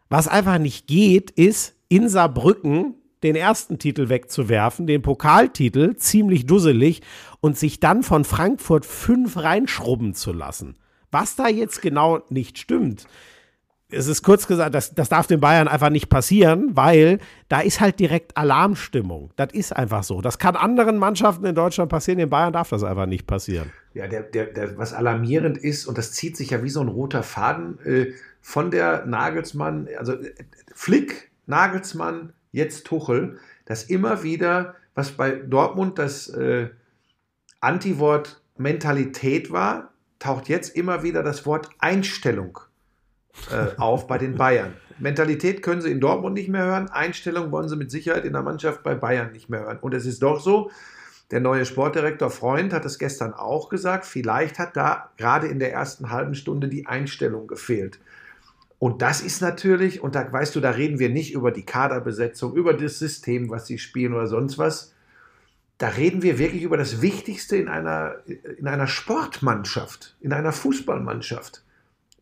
[0.08, 7.02] Was einfach nicht geht, ist in Saarbrücken den ersten Titel wegzuwerfen, den Pokaltitel, ziemlich dusselig,
[7.40, 10.76] und sich dann von Frankfurt fünf reinschrubben zu lassen.
[11.10, 13.06] Was da jetzt genau nicht stimmt,
[13.92, 17.80] es ist kurz gesagt, das, das darf den Bayern einfach nicht passieren, weil da ist
[17.80, 19.30] halt direkt Alarmstimmung.
[19.36, 20.20] Das ist einfach so.
[20.20, 23.70] Das kann anderen Mannschaften in Deutschland passieren, den Bayern darf das einfach nicht passieren.
[23.94, 26.88] Ja, der, der, der, was alarmierend ist, und das zieht sich ja wie so ein
[26.88, 30.32] roter Faden äh, von der Nagelsmann, also äh,
[30.74, 36.68] Flick, Nagelsmann, jetzt Tuchel, dass immer wieder, was bei Dortmund das äh,
[37.60, 42.60] Antiwort Mentalität war, taucht jetzt immer wieder das Wort Einstellung
[43.50, 44.74] äh, auf bei den Bayern.
[44.98, 48.42] Mentalität können sie in Dortmund nicht mehr hören, Einstellung wollen sie mit Sicherheit in der
[48.42, 49.78] Mannschaft bei Bayern nicht mehr hören.
[49.80, 50.70] Und es ist doch so,
[51.32, 55.72] der neue Sportdirektor Freund hat es gestern auch gesagt, vielleicht hat da gerade in der
[55.72, 57.98] ersten halben Stunde die Einstellung gefehlt.
[58.82, 62.56] Und das ist natürlich, und da weißt du, da reden wir nicht über die Kaderbesetzung,
[62.56, 64.92] über das System, was sie spielen oder sonst was.
[65.78, 68.16] Da reden wir wirklich über das Wichtigste in einer,
[68.58, 71.62] in einer Sportmannschaft, in einer Fußballmannschaft.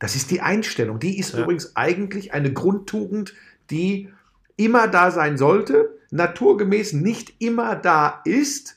[0.01, 0.99] Das ist die Einstellung.
[0.99, 1.45] Die ist Ja.
[1.45, 3.33] übrigens eigentlich eine Grundtugend,
[3.71, 4.11] die
[4.57, 8.77] immer da sein sollte, naturgemäß nicht immer da ist.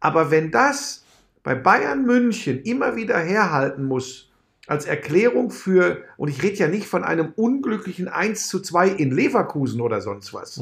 [0.00, 1.02] Aber wenn das
[1.42, 4.30] bei Bayern München immer wieder herhalten muss,
[4.66, 9.10] als Erklärung für, und ich rede ja nicht von einem unglücklichen 1 zu 2 in
[9.10, 10.58] Leverkusen oder sonst was.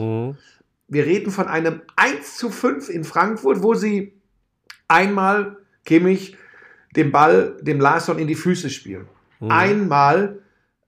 [0.89, 4.13] Wir reden von einem 1 zu 5 in Frankfurt, wo sie
[4.89, 6.37] einmal Kimmich
[6.97, 9.07] den Ball dem Larsson in die Füße spielen.
[9.49, 10.39] Einmal,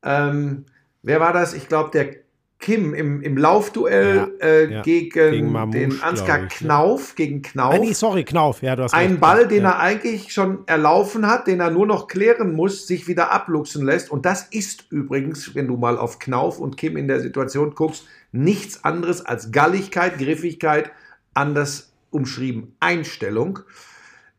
[0.03, 0.67] ähm,
[1.03, 1.55] wer war das?
[1.55, 2.26] Ich glaube, der
[2.59, 4.83] Kim im, im Laufduell Ja, äh, ja.
[4.83, 6.49] gegen, Gegen Mamouche, den Ansgar ich, ne?
[6.49, 7.75] Knauf, gegen Knauf.
[7.75, 8.63] Ah, nee, sorry, Knauf.
[8.63, 9.21] Ja, du hast Ein.
[9.21, 9.71] Ball, den ja.
[9.71, 14.11] er eigentlich schon erlaufen hat, den er nur noch klären muss, sich wieder abluchsen lässt.
[14.11, 18.07] Und das ist übrigens, wenn du mal auf Knauf und Kim in der Situation guckst,
[18.33, 20.91] nichts anderes als Galligkeit, Griffigkeit,
[21.35, 23.59] anders umschrieben, Einstellung.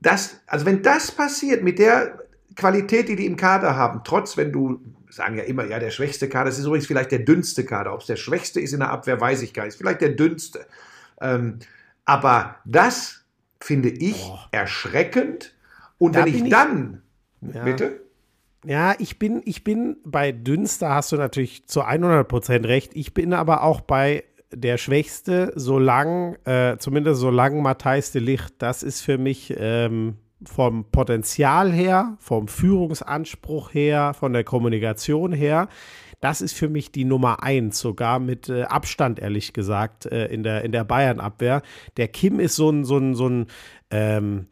[0.02, 2.20] Das, also wenn das passiert mit der
[2.56, 4.80] Qualität, die die im Kader haben, trotz, wenn du,
[5.18, 7.94] sagen ja immer, ja, der schwächste Kader, das ist übrigens vielleicht der dünnste Kader.
[7.94, 9.74] Ob es der schwächste ist in der Abwehr, weiß ich gar nicht.
[9.74, 10.66] Ist vielleicht der dünnste.
[11.20, 11.60] Ähm,
[12.06, 13.26] aber das
[13.60, 15.54] finde ich erschreckend.
[15.98, 17.02] Und Da wenn ich ich- dann,
[17.42, 17.64] Ja.
[17.64, 18.02] bitte?
[18.66, 22.92] Ja, ich bin, ich bin bei Dünster, hast du natürlich zu 100% recht.
[22.96, 28.84] Ich bin aber auch bei der Schwächste, solange, äh, zumindest solange Matthijs de Licht, das
[28.84, 35.67] ist für mich ähm, vom Potenzial her, vom Führungsanspruch her, von der Kommunikation her,
[36.19, 40.43] das ist für mich die Nummer eins, sogar mit äh, Abstand, ehrlich gesagt, äh, in
[40.43, 41.62] der, in der Bayern-Abwehr.
[41.97, 43.45] Der Kim ist so ein, so ein, so ein,
[43.91, 44.47] ähm,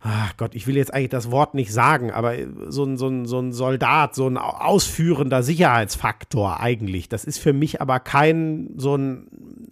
[0.00, 2.34] ach Gott, ich will jetzt eigentlich das Wort nicht sagen, aber
[2.68, 7.08] so ein, so ein, so ein Soldat, so ein ausführender Sicherheitsfaktor eigentlich.
[7.08, 9.28] Das ist für mich aber kein so ein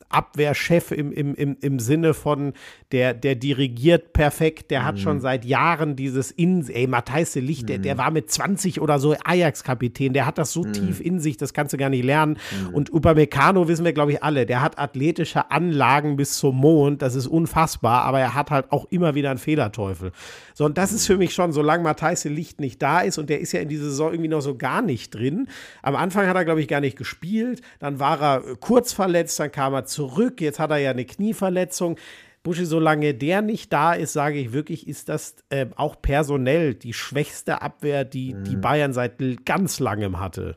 [0.08, 2.52] Abwehrchef im, im, im, im Sinne von,
[2.92, 7.68] der, der dirigiert perfekt, der hat schon seit Jahren dieses in, ey, Matthijs de Licht,
[7.68, 11.36] der, der war mit 20 oder so Ajax-Kapitän, der hat das so tief in sich,
[11.36, 12.38] das kannst du gar nicht lernen.
[12.72, 17.16] Und Upamecano wissen wir, glaube ich, alle, der hat athletische Anlagen bis zum Mond, das
[17.16, 20.12] ist unfassbar, aber er hat halt auch immer wieder einen Fehlerteufel.
[20.54, 23.28] So, und das ist für mich schon, solange Matthijs de Licht nicht da ist und
[23.28, 25.48] der ist ja in dieser Saison irgendwie noch so gar nicht drin.
[25.82, 29.40] Am Anfang hat er, glaube ich, gar nicht gespielt, dann war er äh, kurz verletzt,
[29.40, 31.96] dann kam er zurück, jetzt hat er ja eine Knieverletzung.
[32.42, 36.92] Buschi, solange der nicht da ist, sage ich wirklich, ist das äh, auch personell die
[36.92, 40.56] schwächste Abwehr, die die Bayern seit ganz langem hatte.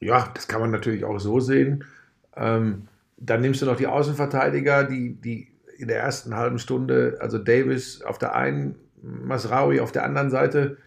[0.00, 1.84] Ja, das kann man natürlich auch so sehen.
[2.36, 7.38] Ähm, dann nimmst du noch die Außenverteidiger, die, die in der ersten halben Stunde, also
[7.38, 10.78] Davis auf der einen, Masraoui auf der anderen Seite,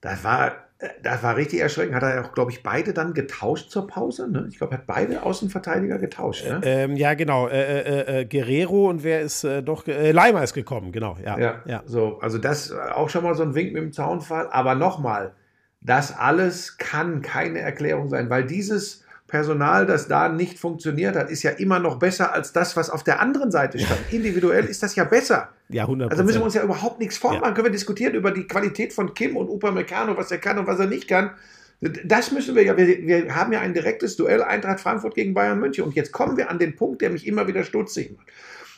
[0.00, 0.67] das war,
[1.02, 1.96] das war richtig erschreckend.
[1.96, 4.30] Hat er ja auch, glaube ich, beide dann getauscht zur Pause?
[4.30, 4.46] Ne?
[4.48, 6.46] Ich glaube, er hat beide Außenverteidiger getauscht.
[6.46, 6.60] Ne?
[6.62, 7.48] Ähm, ja, genau.
[7.48, 9.86] Äh, äh, äh, Guerrero und wer ist äh, doch?
[9.88, 11.16] Äh, Leimer ist gekommen, genau.
[11.24, 11.82] Ja, Ja, ja.
[11.84, 14.48] so, also das auch schon mal so ein Wink mit dem Zaunfall.
[14.52, 15.32] Aber nochmal,
[15.80, 21.42] das alles kann keine Erklärung sein, weil dieses Personal, das da nicht funktioniert hat, ist
[21.42, 24.00] ja immer noch besser als das, was auf der anderen Seite stand.
[24.10, 25.50] Individuell ist das ja besser.
[25.68, 27.52] Ja, 100 Also müssen wir uns ja überhaupt nichts vormachen.
[27.52, 30.80] Können wir diskutieren über die Qualität von Kim und Upamecano, was er kann und was
[30.80, 31.32] er nicht kann.
[31.80, 35.60] Das müssen wir ja, wir, wir haben ja ein direktes Duell Eintracht Frankfurt gegen Bayern
[35.60, 35.84] München.
[35.84, 38.26] Und jetzt kommen wir an den Punkt, der mich immer wieder stutzig macht.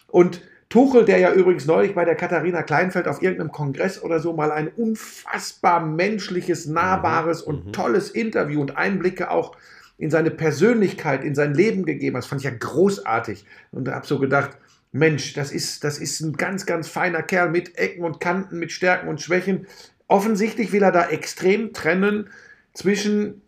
[0.09, 4.33] Und Tuchel, der ja übrigens neulich bei der Katharina Kleinfeld auf irgendeinem Kongress oder so
[4.33, 9.57] mal ein unfassbar menschliches, nahbares und tolles Interview und Einblicke auch
[10.01, 12.25] in seine Persönlichkeit, in sein Leben gegeben hat.
[12.25, 13.45] Das fand ich ja großartig.
[13.71, 14.57] Und habe so gedacht,
[14.93, 18.73] Mensch, das ist, das ist ein ganz, ganz feiner Kerl mit Ecken und Kanten, mit
[18.73, 19.67] Stärken und Schwächen.
[20.09, 22.31] Offensichtlich will er da extrem trennen
[22.73, 23.43] zwischen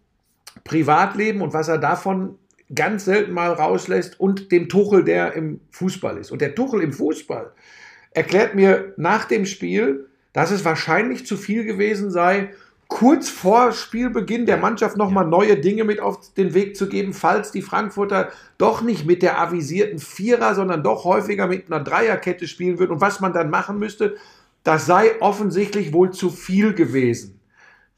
[0.63, 2.39] Privatleben und was er davon
[2.75, 6.31] ganz selten mal rauslässt und dem Tuchel, der im Fußball ist.
[6.31, 7.51] Und der Tuchel im Fußball
[8.11, 12.51] erklärt mir nach dem Spiel, dass es wahrscheinlich zu viel gewesen sei,
[12.93, 17.51] kurz vor Spielbeginn der Mannschaft nochmal neue Dinge mit auf den Weg zu geben, falls
[17.51, 22.79] die Frankfurter doch nicht mit der avisierten Vierer, sondern doch häufiger mit einer Dreierkette spielen
[22.79, 22.93] würden.
[22.93, 24.17] Und was man dann machen müsste,
[24.63, 27.41] das sei offensichtlich wohl zu viel gewesen.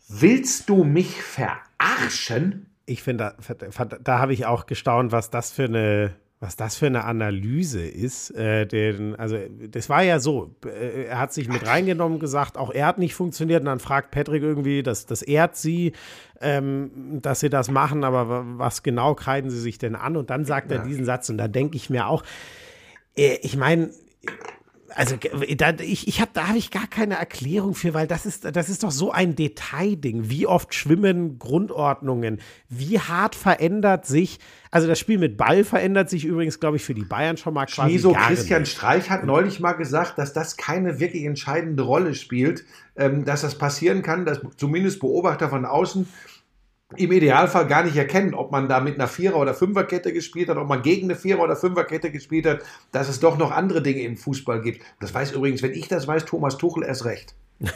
[0.08, 2.66] Willst du mich verarschen?
[2.86, 6.86] Ich finde, da, da habe ich auch gestaunt, was das für eine, was das für
[6.86, 8.30] eine Analyse ist.
[8.32, 12.70] Äh, den, also, das war ja so, äh, er hat sich mit reingenommen, gesagt, auch
[12.70, 13.60] er hat nicht funktioniert.
[13.60, 15.92] Und dann fragt Patrick irgendwie, das, das ehrt sie,
[16.40, 20.16] ähm, dass sie das machen, aber wa- was genau kreiden sie sich denn an?
[20.16, 22.22] Und dann sagt er diesen Satz, und da denke ich mir auch,
[23.16, 23.90] äh, ich meine,
[24.94, 25.16] also
[25.56, 28.68] da, ich, ich hab, da habe ich gar keine Erklärung für, weil das ist, das
[28.68, 30.30] ist doch so ein Detailding.
[30.30, 32.40] Wie oft schwimmen Grundordnungen?
[32.68, 34.38] Wie hart verändert sich,
[34.70, 37.66] also das Spiel mit Ball verändert sich übrigens, glaube ich, für die Bayern schon mal
[37.66, 38.72] quasi Schmiso Christian nicht.
[38.72, 42.64] Streich hat neulich mal gesagt, dass das keine wirklich entscheidende Rolle spielt,
[42.96, 46.08] ähm, dass das passieren kann, dass zumindest Beobachter von außen
[46.96, 50.56] im Idealfall gar nicht erkennen, ob man da mit einer Vierer- oder Fünferkette gespielt hat,
[50.56, 54.02] ob man gegen eine Vierer- oder Fünferkette gespielt hat, dass es doch noch andere Dinge
[54.02, 54.82] im Fußball gibt.
[55.00, 57.34] Das weiß übrigens, wenn ich das weiß, Thomas Tuchel erst recht.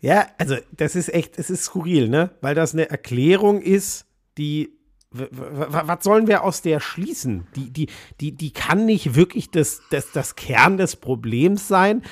[0.00, 2.30] Ja, also das ist echt, es ist skurril, ne?
[2.40, 4.06] Weil das eine Erklärung ist,
[4.38, 4.76] die
[5.10, 7.46] was sollen wir aus der schließen?
[7.56, 7.88] Die, die,
[8.20, 12.02] die, die kann nicht wirklich das, das, das Kern des Problems sein.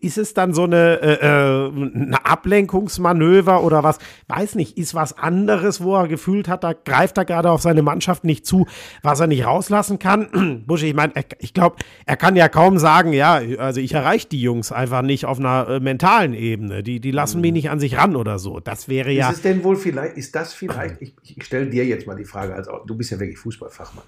[0.00, 3.98] Ist es dann so eine, äh, äh, eine Ablenkungsmanöver oder was?
[4.28, 7.82] Weiß nicht, ist was anderes, wo er gefühlt hat, da greift er gerade auf seine
[7.82, 8.66] Mannschaft nicht zu,
[9.02, 10.62] was er nicht rauslassen kann.
[10.66, 11.76] Buschi, ich meine, ich glaube,
[12.06, 15.68] er kann ja kaum sagen, ja, also ich erreiche die Jungs einfach nicht auf einer
[15.68, 16.82] äh, mentalen Ebene.
[16.82, 18.60] Die, die lassen mich nicht an sich ran oder so.
[18.60, 19.30] Das wäre ja.
[19.30, 22.24] Ist es denn wohl vielleicht, ist das vielleicht, ich, ich stelle dir jetzt mal die
[22.24, 24.04] Frage, als du bist ja wirklich Fußballfachmann.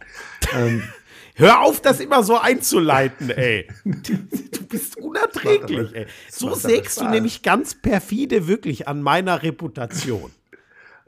[0.57, 0.83] ähm,
[1.35, 3.69] Hör auf, das immer so einzuleiten, ey.
[3.85, 6.07] Du, bist unerträglich, ey.
[6.31, 10.31] So sägst du nämlich ganz perfide wirklich an meiner Reputation.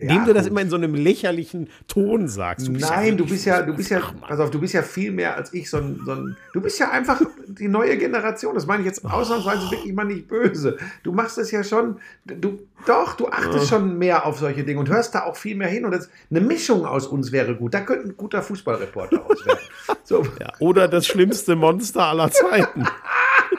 [0.04, 0.50] Ja, Indem du das gut.
[0.50, 2.68] immer in so einem lächerlichen Ton sagst.
[2.68, 4.82] Du bist ja Nein, du bist ja, du bist ja, pass auf, du bist ja
[4.82, 8.54] viel mehr als ich, so ein, so ein, du bist ja einfach die neue Generation.
[8.54, 10.76] Das meine ich jetzt ausnahmsweise wirklich mal nicht böse.
[11.02, 14.90] Du machst es ja schon, du, doch, du achtest schon mehr auf solche Dinge und
[14.90, 15.86] hörst da auch viel mehr hin.
[15.86, 17.72] Und das, eine Mischung aus uns wäre gut.
[17.72, 19.58] Da könnte ein guter Fußballreporter aus werden.
[20.06, 22.84] So, Ja, oder das schlimmste Monster aller Zeiten.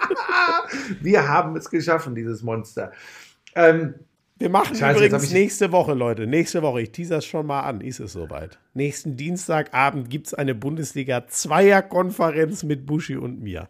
[1.02, 2.92] wir haben es geschaffen, dieses Monster.
[3.56, 3.96] Ähm,
[4.38, 6.28] Wir machen Scheiße, übrigens nächste Woche, Leute.
[6.28, 8.60] Nächste Woche, ich teaser es schon mal an, ist es soweit.
[8.74, 13.70] Nächsten Dienstagabend gibt es eine Bundesliga-Zweierkonferenz mit Buschi und mir.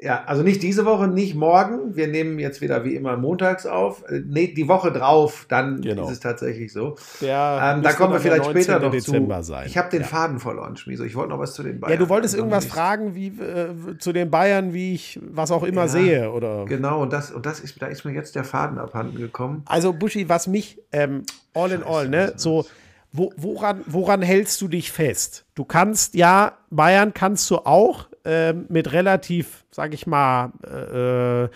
[0.00, 1.96] Ja, also nicht diese Woche, nicht morgen.
[1.96, 4.04] Wir nehmen jetzt wieder wie immer montags auf.
[4.08, 6.04] Äh, Nee, die Woche drauf, dann Genau.
[6.06, 6.94] ist es tatsächlich so.
[7.20, 8.82] Der Ähm, da kommen wir vielleicht später 19.
[8.82, 9.48] noch Dezember zu.
[9.48, 9.66] sein.
[9.66, 10.06] Ich habe den ja.
[10.06, 11.02] Faden verloren, Schmieso.
[11.02, 11.94] Ich wollte noch was zu den Bayern.
[11.94, 15.64] Ja, du wolltest irgendwas sonst- fragen, wie äh, zu den Bayern, wie ich was auch
[15.64, 16.64] immer Ja, sehe, oder?
[16.66, 19.62] Genau, und das, und das ist, da ist mir jetzt der Faden abhanden gekommen.
[19.66, 21.22] Also Buschi, was mich ähm,
[21.54, 22.64] all in all, ne, so
[23.10, 25.44] wo, woran, woran hältst du dich fest?
[25.54, 31.48] Du kannst ja Bayern kannst du auch ähm, mit relativ, sag ich mal, äh, äh,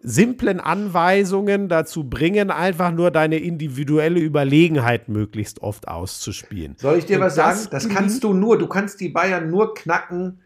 [0.00, 6.76] simplen Anweisungen dazu bringen, einfach nur deine individuelle Überlegenheit möglichst oft auszuspielen.
[6.78, 7.58] Soll ich dir Und was sagen?
[7.70, 8.58] das Das kannst du nur.
[8.58, 10.40] Du kannst die Bayern nur knacken,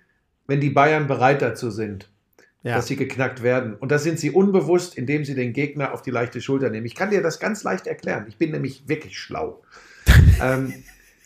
[0.46, 2.08] wenn die Bayern bereit dazu sind,
[2.62, 2.76] Ja.
[2.76, 3.74] dass sie geknackt werden.
[3.74, 6.86] Und das sind sie unbewusst, indem sie den Gegner auf die leichte Schulter nehmen.
[6.86, 8.24] Ich kann dir das ganz leicht erklären.
[8.28, 9.62] Ich bin nämlich wirklich schlau.
[10.42, 10.72] ähm,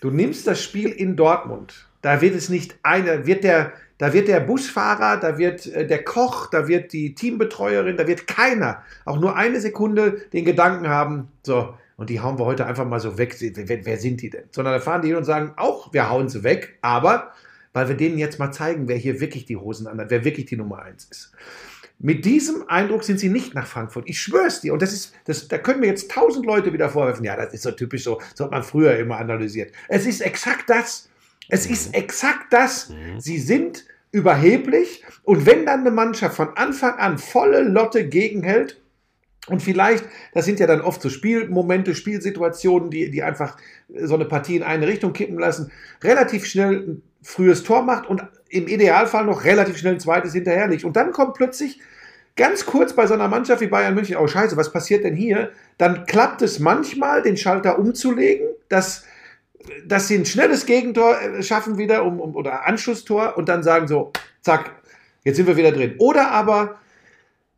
[0.00, 1.86] du nimmst das Spiel in Dortmund.
[2.02, 6.04] Da wird es nicht eine, wird der, da wird der Busfahrer, da wird äh, der
[6.04, 11.28] Koch, da wird die Teambetreuerin, da wird keiner auch nur eine Sekunde den Gedanken haben,
[11.42, 13.36] so, und die hauen wir heute einfach mal so weg.
[13.40, 14.44] Wer, wer sind die denn?
[14.50, 17.32] Sondern da fahren die hin und sagen, auch wir hauen sie weg, aber
[17.72, 20.56] weil wir denen jetzt mal zeigen, wer hier wirklich die Hosen anhat, wer wirklich die
[20.56, 21.32] Nummer eins ist.
[21.98, 24.08] Mit diesem Eindruck sind sie nicht nach Frankfurt.
[24.08, 24.74] Ich schwör's dir.
[24.74, 27.24] Und das ist, das, da können mir jetzt tausend Leute wieder vorwerfen.
[27.24, 28.20] Ja, das ist so typisch so.
[28.34, 29.72] So hat man früher immer analysiert.
[29.88, 31.08] Es ist exakt das.
[31.48, 32.92] Es ist exakt das.
[33.18, 35.04] Sie sind überheblich.
[35.22, 38.80] Und wenn dann eine Mannschaft von Anfang an volle Lotte gegenhält,
[39.48, 43.56] und vielleicht, das sind ja dann oft so Spielmomente, Spielsituationen, die, die einfach
[43.94, 45.70] so eine Partie in eine Richtung kippen lassen,
[46.02, 50.84] relativ schnell ein frühes Tor macht und im Idealfall noch relativ schnell ein zweites hinterherlegt.
[50.84, 51.80] Und dann kommt plötzlich
[52.34, 55.52] ganz kurz bei so einer Mannschaft wie Bayern München, oh scheiße, was passiert denn hier?
[55.78, 59.04] Dann klappt es manchmal, den Schalter umzulegen, dass,
[59.86, 63.88] dass sie ein schnelles Gegentor äh, schaffen wieder um, um, oder Anschlusstor und dann sagen
[63.88, 64.12] so,
[64.42, 64.70] zack,
[65.24, 65.94] jetzt sind wir wieder drin.
[65.98, 66.76] Oder aber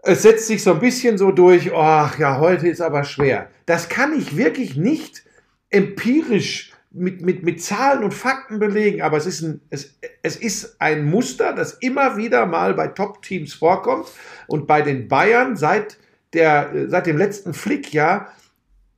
[0.02, 3.50] es setzt sich so ein bisschen so durch, ach ja, heute ist aber schwer.
[3.66, 5.24] Das kann ich wirklich nicht
[5.70, 10.80] empirisch mit, mit, mit Zahlen und Fakten belegen, aber es ist, ein, es, es ist
[10.80, 14.06] ein Muster, das immer wieder mal bei Top-Teams vorkommt
[14.46, 15.98] und bei den Bayern seit,
[16.32, 18.32] der, seit dem letzten Flickjahr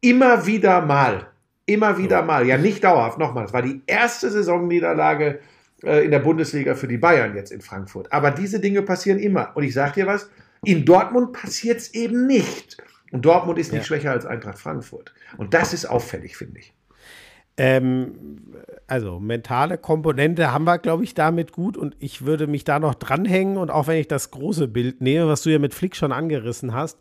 [0.00, 1.26] immer wieder mal.
[1.70, 2.46] Immer wieder mal.
[2.46, 3.18] Ja, nicht dauerhaft.
[3.18, 5.40] Nochmal, es war die erste Saisonniederlage
[5.84, 8.12] äh, in der Bundesliga für die Bayern jetzt in Frankfurt.
[8.12, 9.52] Aber diese Dinge passieren immer.
[9.54, 10.28] Und ich sage dir was,
[10.64, 12.76] in Dortmund passiert es eben nicht.
[13.12, 13.86] Und Dortmund ist nicht Ja.
[13.86, 15.14] schwächer als Eintracht Frankfurt.
[15.36, 16.72] Und das ist auffällig, finde ich.
[17.56, 18.38] Ähm,
[18.86, 22.94] also mentale Komponente haben wir, glaube ich, damit gut und ich würde mich da noch
[22.94, 26.10] dranhängen und auch wenn ich das große Bild nehme, was du ja mit Flick schon
[26.12, 26.98] angerissen hast,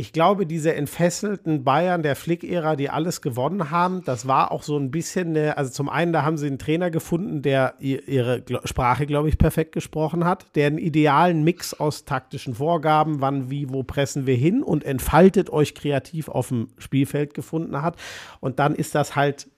[0.00, 4.78] ich glaube, diese entfesselten Bayern der Flick-Ära, die alles gewonnen haben, das war auch so
[4.78, 8.42] ein bisschen, eine, also zum einen, da haben sie einen Trainer gefunden, der ihr- ihre
[8.64, 13.68] Sprache, glaube ich, perfekt gesprochen hat, der einen idealen Mix aus taktischen Vorgaben, wann, wie,
[13.68, 17.96] wo pressen wir hin und entfaltet euch kreativ auf dem Spielfeld gefunden hat.
[18.40, 19.48] Und dann ist das halt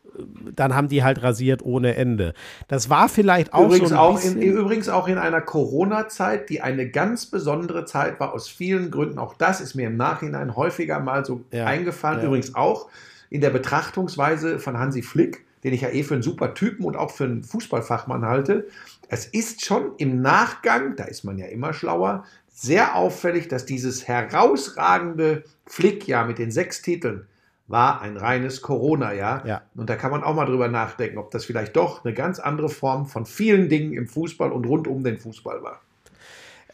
[0.54, 2.34] dann haben die halt rasiert ohne Ende.
[2.68, 6.88] Das war vielleicht auch Übrigens, so auch in, übrigens auch in einer Corona-Zeit, die eine
[6.88, 9.18] ganz besondere Zeit war, aus vielen Gründen.
[9.18, 12.20] Auch das ist mir im Nachhinein häufiger mal so Ja, eingefallen.
[12.20, 12.26] ja.
[12.26, 12.88] Übrigens auch
[13.30, 16.96] in der Betrachtungsweise von Hansi Flick, den ich ja eh für einen super Typen und
[16.96, 18.66] auch für einen Fußballfachmann halte.
[19.08, 24.06] Es ist schon im Nachgang, da ist man ja immer schlauer, sehr auffällig, dass dieses
[24.06, 27.26] herausragende Flick-Jahr mit den sechs Titeln
[27.72, 29.44] war ein reines Corona-Jahr.
[29.46, 29.62] Ja.
[29.74, 32.68] Und da kann man auch mal drüber nachdenken, ob das vielleicht doch eine ganz andere
[32.68, 35.80] Form von vielen Dingen im Fußball und rund um den Fußball war.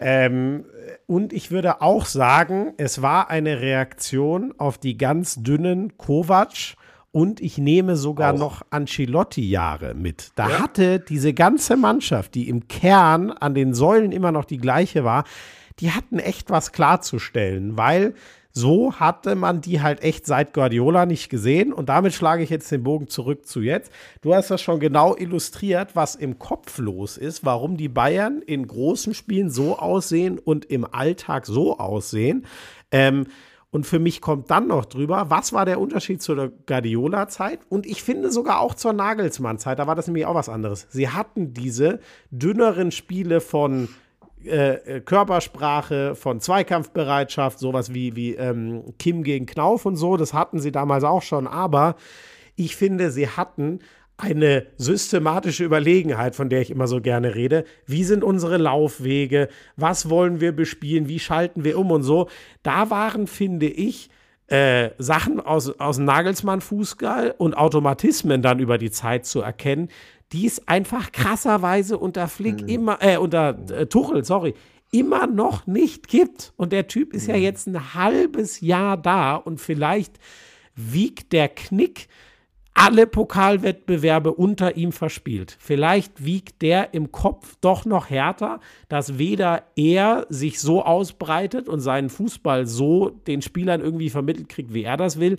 [0.01, 0.65] ähm,
[1.07, 6.75] und ich würde auch sagen, es war eine Reaktion auf die ganz dünnen Kovac
[7.11, 8.39] und ich nehme sogar Auch.
[8.39, 10.31] noch Ancelotti-Jahre mit.
[10.37, 10.59] Da Ja.
[10.61, 15.25] hatte diese ganze Mannschaft, die im Kern an den Säulen immer noch die gleiche war,
[15.81, 18.15] die hatten echt was klarzustellen, weil
[18.53, 21.73] so hatte man die halt echt seit Guardiola nicht gesehen.
[21.73, 23.93] Und damit schlage ich jetzt den Bogen zurück zu jetzt.
[24.21, 28.67] Du hast das schon genau illustriert, was im Kopf los ist, warum die Bayern in
[28.67, 32.47] großen Spielen so aussehen und im Alltag so aussehen.
[32.91, 33.27] Ähm,
[33.71, 37.61] und für mich kommt dann noch drüber, was war der Unterschied zur Guardiola-Zeit?
[37.69, 40.87] Und ich finde sogar auch zur Nagelsmann-Zeit, da war das nämlich auch was anderes.
[40.89, 43.89] Sie hatten diese dünneren Spiele von
[44.45, 50.33] äh, äh, Körpersprache, von Zweikampfbereitschaft, sowas wie, wie ähm, Kim gegen Knauf und so, das
[50.33, 51.97] hatten sie damals auch schon, aber
[52.57, 53.81] ich finde, sie hatten
[54.17, 57.65] eine systematische Überlegenheit, von der ich immer so gerne rede.
[57.87, 59.49] Wie sind unsere Laufwege?
[59.77, 61.09] Was wollen wir bespielen?
[61.09, 62.29] Wie schalten wir um und so?
[62.65, 64.11] Da waren, finde ich,
[64.49, 69.89] äh, Sachen aus, aus Nagelsmann-Fußball und Automatismen dann über die Zeit zu erkennen,
[70.33, 74.55] die es einfach krasserweise unter Flick immer, äh, unter äh, Tuchel, sorry,
[74.91, 76.53] immer noch nicht gibt.
[76.57, 80.19] Und der Typ ist ja jetzt ein halbes Jahr da und vielleicht
[80.75, 82.09] wiegt der Knick
[82.75, 85.57] alle Pokalwettbewerbe unter ihm verspielt.
[85.59, 91.81] Vielleicht wiegt der im Kopf doch noch härter, dass weder er sich so ausbreitet und
[91.81, 95.39] seinen Fußball so den Spielern irgendwie vermittelt kriegt, wie er das will,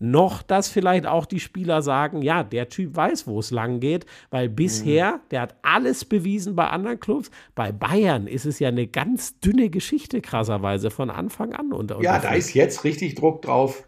[0.00, 4.06] noch dass vielleicht auch die Spieler sagen, ja, der Typ weiß, wo es lang geht,
[4.30, 7.30] weil bisher, der hat alles bewiesen bei anderen Clubs.
[7.54, 11.72] Bei Bayern ist es ja eine ganz dünne Geschichte, krasserweise, von Anfang an.
[11.72, 13.86] Und, und Ja, da ist jetzt richtig Druck drauf.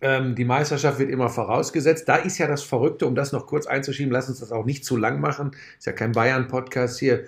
[0.00, 2.08] Ähm, die Meisterschaft wird immer vorausgesetzt.
[2.08, 4.84] Da ist ja das Verrückte, um das noch kurz einzuschieben, lass uns das auch nicht
[4.84, 5.52] zu lang machen.
[5.78, 7.24] Ist ja kein Bayern-Podcast hier.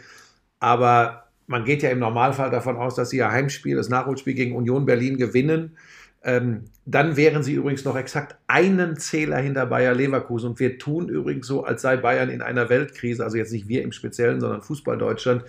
[0.58, 4.56] Aber man geht ja im Normalfall davon aus, dass sie ihr Heimspiel, das Nachholspiel gegen
[4.56, 5.76] Union Berlin gewinnen.
[6.24, 10.50] Ähm, dann wären sie übrigens noch exakt einen Zähler hinter Bayer Leverkusen.
[10.50, 13.82] Und wir tun übrigens so, als sei Bayern in einer Weltkrise, also jetzt nicht wir
[13.82, 15.44] im Speziellen, sondern Fußball Deutschland.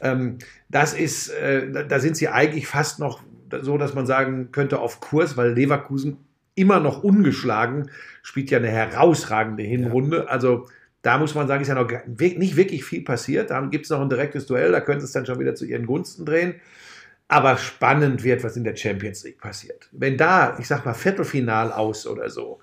[0.00, 3.20] Ähm, das ist, äh, da- da sind sie eigentlich fast noch
[3.60, 6.16] so, dass man sagen könnte, auf Kurs, weil Leverkusen
[6.54, 7.90] immer noch ungeschlagen
[8.22, 10.28] spielt ja eine herausragende Hinrunde.
[10.28, 10.66] Also
[11.02, 13.50] da muss man sagen, ist ja noch nicht wirklich viel passiert.
[13.50, 15.86] Da gibt es noch ein direktes Duell, da könnte es dann schon wieder zu ihren
[15.86, 16.54] Gunsten drehen.
[17.28, 19.88] Aber spannend wird, was in der Champions League passiert.
[19.92, 22.60] Wenn da, ich sag mal, Viertelfinal aus oder so,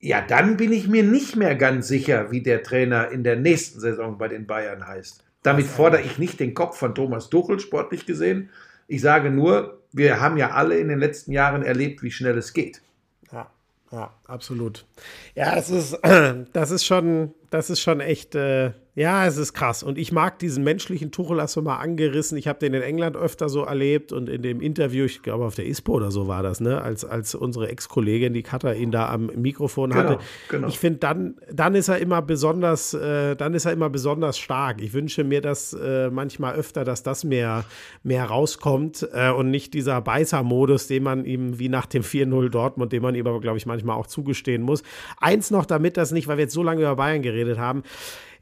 [0.00, 3.80] ja, dann bin ich mir nicht mehr ganz sicher, wie der Trainer in der nächsten
[3.80, 5.24] Saison bei den Bayern heißt.
[5.42, 8.50] Damit fordere ich nicht den Kopf von Thomas Tuchel, sportlich gesehen.
[8.86, 12.52] Ich sage nur, wir haben ja alle in den letzten Jahren erlebt, wie schnell es
[12.52, 12.82] geht.
[13.30, 13.50] Ja,
[13.92, 14.86] ja, absolut.
[15.34, 15.98] Ja, es ist,
[16.52, 19.84] das ist schon, das ist schon echt, äh, ja, es ist krass.
[19.84, 22.36] Und ich mag diesen menschlichen Tuchel, hast du mal angerissen.
[22.36, 25.54] Ich habe den in England öfter so erlebt und in dem Interview, ich glaube auf
[25.54, 29.08] der ISPO oder so war das, ne, als, als unsere Ex-Kollegin, die Katha, ihn da
[29.08, 30.18] am Mikrofon hatte.
[30.48, 30.66] genau.
[30.66, 34.80] Ich finde, dann, dann ist er immer besonders, äh, dann ist er immer besonders stark.
[34.80, 37.64] Ich wünsche mir das äh, manchmal öfter, dass das mehr,
[38.02, 42.92] mehr rauskommt äh, und nicht dieser Beißer-Modus, den man ihm wie nach dem 4-0 Dortmund,
[42.92, 44.82] den man ihm aber, glaube ich, manchmal auch zugestehen muss.
[45.20, 47.82] Eins noch, damit das nicht, weil wir jetzt so lange über Bayern geredet haben.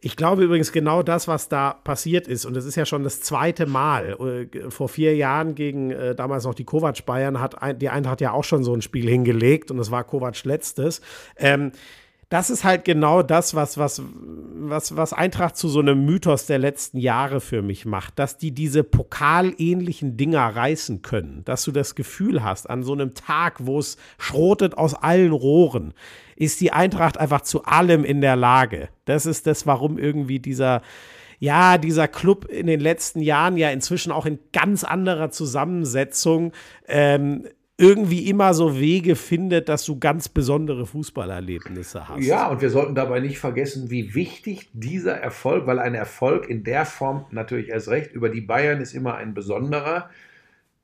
[0.05, 3.20] Ich glaube übrigens genau das, was da passiert ist, und das ist ja schon das
[3.20, 4.48] zweite Mal.
[4.53, 8.20] Äh, Vor vier Jahren gegen äh, damals noch die Kovac Bayern hat ein, die Eintracht
[8.20, 11.03] ja auch schon so ein Spiel hingelegt und das war Kovac letztes.
[11.36, 11.70] Ähm,
[12.33, 16.59] das ist halt genau das, was, was, was, was Eintracht zu so einem Mythos der
[16.59, 21.95] letzten Jahre für mich macht, dass die diese pokalähnlichen Dinger reißen können, dass du das
[21.95, 25.93] Gefühl hast, an so einem Tag, wo es schrotet aus allen Rohren,
[26.35, 28.89] ist die Eintracht einfach zu allem in der Lage.
[29.05, 30.80] Das ist das, warum irgendwie dieser,
[31.39, 36.53] ja, dieser Club in den letzten Jahren ja inzwischen auch in ganz anderer Zusammensetzung
[36.89, 37.47] ähm,
[37.83, 42.24] irgendwie immer so Wege findet, dass du ganz besondere Fußballerlebnisse hast.
[42.24, 46.62] Ja, und wir sollten dabei nicht vergessen, wie wichtig dieser Erfolg, weil ein Erfolg in
[46.62, 50.11] der Form natürlich erst recht über die Bayern ist immer ein besonderer.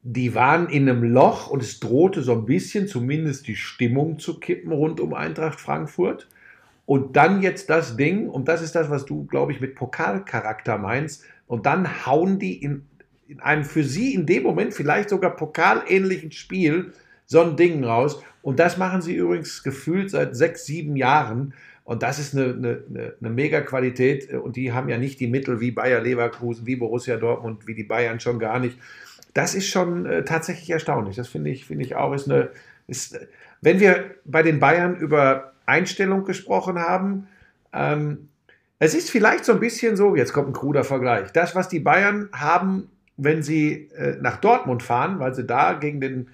[0.03, 4.41] Die waren in einem Loch und es drohte so ein bisschen zumindest die Stimmung zu
[4.41, 6.29] kippen rund um Eintracht Frankfurt.
[6.85, 10.79] Und dann jetzt das Ding, und das ist das, was du, glaube ich, mit Pokalcharakter
[10.79, 11.23] meinst.
[11.47, 12.88] Und dann hauen die in,
[13.29, 16.93] in einem für sie in dem Moment vielleicht sogar pokalähnlichen Spiel
[17.27, 18.23] so ein Ding raus.
[18.43, 21.53] Und das machen sie übrigens gefühlt seit sechs, sieben Jahren.
[21.85, 24.33] Und das ist eine, eine, eine, eine mega Qualität.
[24.33, 27.85] Und die haben ja nicht die Mittel wie Bayer Leverkusen, wie Borussia Dortmund, wie die
[27.85, 28.79] Bayern schon gar nicht.
[29.35, 31.17] Das ist schon äh, tatsächlich erstaunlich.
[31.17, 32.15] Das finde ich, finde ich auch.
[32.15, 32.49] Ist eine,
[32.87, 33.19] ist,
[33.61, 37.29] wenn wir bei den Bayern über Einstellung gesprochen haben,
[37.75, 38.29] ähm,
[38.79, 41.81] es ist vielleicht so ein bisschen so, jetzt kommt ein kruder Vergleich, das, was die
[41.81, 42.89] Bayern haben,
[43.19, 46.31] wenn sie äh, nach Dortmund fahren, weil sie da gegen den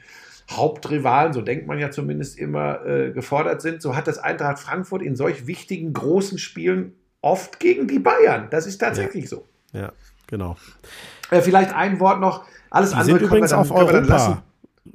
[0.51, 5.03] Hauptrivalen, so denkt man ja zumindest immer, äh, gefordert sind, so hat das Eintracht Frankfurt
[5.03, 8.49] in solch wichtigen, großen Spielen oft gegen die Bayern.
[8.51, 9.49] Das ist tatsächlich so.
[9.73, 9.93] Ja,
[10.27, 10.57] genau.
[11.31, 12.45] Äh, vielleicht ein Wort noch.
[12.69, 13.71] Alles Die andere sind übrigens dann, auf.
[13.71, 14.43] Europa.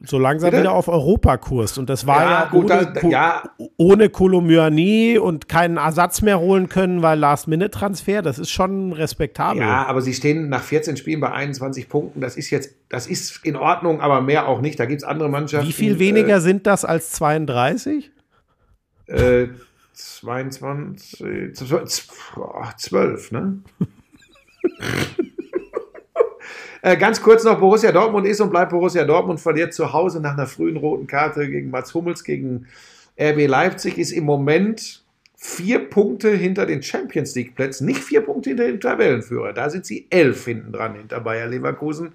[0.06, 0.62] So langsam Bitte?
[0.62, 1.80] wieder auf Europakurs.
[1.80, 3.44] Und das war Ja, ja, gut, ohne, da- ja.
[3.78, 9.62] ohne Kolomyani und keinen Ersatz mehr holen können, weil Last-Minute-Transfer, das ist schon respektabel.
[9.62, 12.22] Ja, aber sie stehen nach 14 Spielen bei 21 Punkten.
[12.22, 14.80] Das ist jetzt, das ist in Ordnung, aber mehr auch nicht.
[14.80, 15.68] Da gibt es andere Mannschaften.
[15.68, 18.12] Wie viel weniger sind das als 32?
[19.08, 19.50] Äh, äh,
[19.94, 21.54] 22,
[22.78, 23.60] 12, ne?
[26.82, 30.34] Äh, ganz kurz noch, Borussia Dortmund ist und bleibt Borussia Dortmund, verliert zu Hause nach
[30.34, 32.68] einer frühen roten Karte gegen Mats Hummels, gegen
[33.20, 35.04] RB Leipzig, ist im Moment
[35.36, 39.54] vier Punkte hinter den Champions League Plätzen, nicht vier Punkte hinter dem Tabellenführer.
[39.54, 42.14] Da sind sie elf hinten dran hinter Bayer Leverkusen.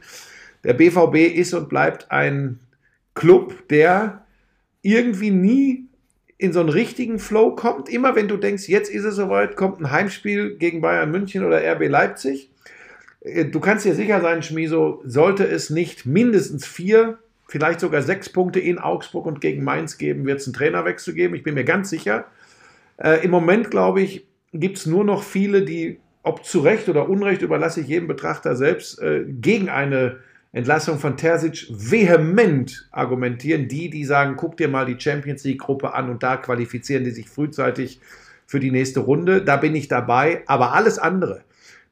[0.63, 2.59] Der BVB ist und bleibt ein
[3.15, 4.25] Club, der
[4.83, 5.87] irgendwie nie
[6.37, 7.89] in so einen richtigen Flow kommt.
[7.89, 11.63] Immer wenn du denkst, jetzt ist es soweit, kommt ein Heimspiel gegen Bayern München oder
[11.63, 12.51] RB Leipzig.
[13.25, 17.19] Äh, du kannst dir sicher sein, Schmiso, sollte es nicht mindestens vier,
[17.49, 21.35] vielleicht sogar sechs Punkte in Augsburg und gegen Mainz geben, wird es einen Trainerwechsel geben.
[21.35, 22.27] Ich bin mir ganz sicher.
[22.97, 27.09] Äh, Im Moment, glaube ich, gibt es nur noch viele, die, ob zu Recht oder
[27.09, 30.19] Unrecht, überlasse ich jedem Betrachter selbst, äh, gegen eine
[30.53, 33.67] Entlassung von Terzic vehement argumentieren.
[33.67, 37.29] Die, die sagen, guck dir mal die Champions League-Gruppe an und da qualifizieren die sich
[37.29, 38.01] frühzeitig
[38.47, 39.43] für die nächste Runde.
[39.43, 40.45] Da bin ich dabei.
[40.47, 41.43] Aber alles andere,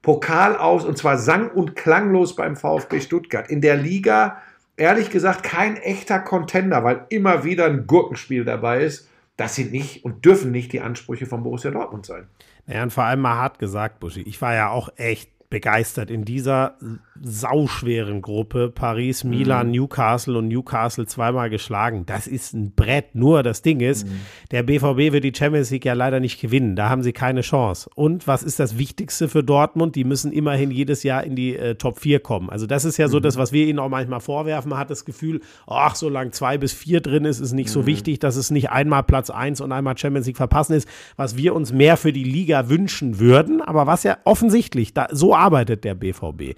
[0.03, 3.49] Pokal aus und zwar sang- und klanglos beim VfB Stuttgart.
[3.49, 4.43] In der Liga,
[4.77, 9.09] ehrlich gesagt, kein echter Contender, weil immer wieder ein Gurkenspiel dabei ist.
[9.37, 12.27] Das sind nicht und dürfen nicht die Ansprüche von Borussia Dortmund sein.
[12.67, 16.25] Naja, und vor allem mal hart gesagt, Buschi, ich war ja auch echt begeistert in
[16.25, 16.77] dieser
[17.21, 18.71] sauschweren Gruppe.
[18.75, 19.73] Paris, Milan, Mhm.
[19.73, 22.05] Newcastle und Newcastle zweimal geschlagen.
[22.07, 23.15] Das ist ein Brett.
[23.15, 24.21] Nur das Ding ist, Mhm.
[24.51, 26.75] der BVB wird die Champions League ja leider nicht gewinnen.
[26.77, 27.91] Da haben sie keine Chance.
[27.95, 29.95] Und was ist das Wichtigste für Dortmund?
[29.97, 32.49] Die müssen immerhin jedes Jahr in die äh, Top 4 kommen.
[32.51, 33.23] Also das ist ja so Mhm.
[33.23, 34.71] das, was wir ihnen auch manchmal vorwerfen.
[34.71, 37.73] Man hat das Gefühl, ach, solange zwei bis vier drin ist, ist nicht Mhm.
[37.73, 41.37] so wichtig, dass es nicht einmal Platz 1 und einmal Champions League verpassen ist, was
[41.37, 43.61] wir uns mehr für die Liga wünschen würden.
[43.61, 46.55] Aber was ja offensichtlich, da, so arbeitet der BVB.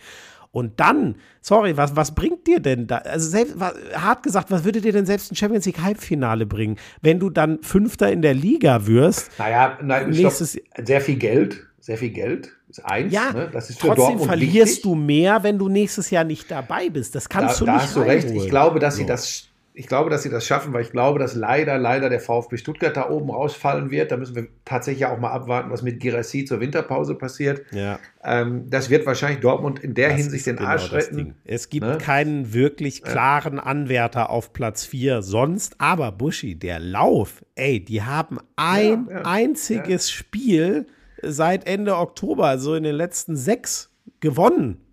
[0.55, 2.99] Und dann, sorry, was, was bringt dir denn da?
[2.99, 6.77] Also selbst, was, hart gesagt, was würde dir denn selbst ein Champions League Halbfinale bringen,
[7.03, 9.33] wenn du dann Fünfter in der Liga wirst?
[9.39, 10.87] Naja, nein, Nächstes- stopp.
[10.87, 13.13] sehr viel Geld, sehr viel Geld ist eins.
[13.13, 13.51] Ja, ne?
[13.53, 14.83] das ist für trotzdem Dortmund verlierst wichtig.
[14.85, 17.17] du mehr, wenn du nächstes Jahr nicht dabei bist.
[17.17, 18.31] Das Da, kannst du da nicht hast du recht.
[18.31, 19.09] Ich glaube, dass sie So.
[19.09, 22.57] das, ich glaube, dass sie das schaffen, weil ich glaube, dass leider, leider der VfB
[22.59, 24.13] Stuttgart da oben rausfallen wird.
[24.13, 27.63] Da müssen wir tatsächlich auch mal abwarten, was mit Girassi zur Winterpause passiert.
[27.73, 27.99] Ja.
[28.23, 31.35] Ähm, das wird wahrscheinlich Dortmund in der Das Hinsicht den genau Arsch retten.
[31.45, 31.99] Es gibt Ne?
[31.99, 38.39] keinen wirklich klaren Anwärter auf Platz 4 sonst, aber Buschi, der Lauf, ey, die haben
[38.55, 40.87] ein Ja, ja, einziges Spiel
[41.21, 44.84] seit Ende Oktober, so in den letzten sechs, gewonnen.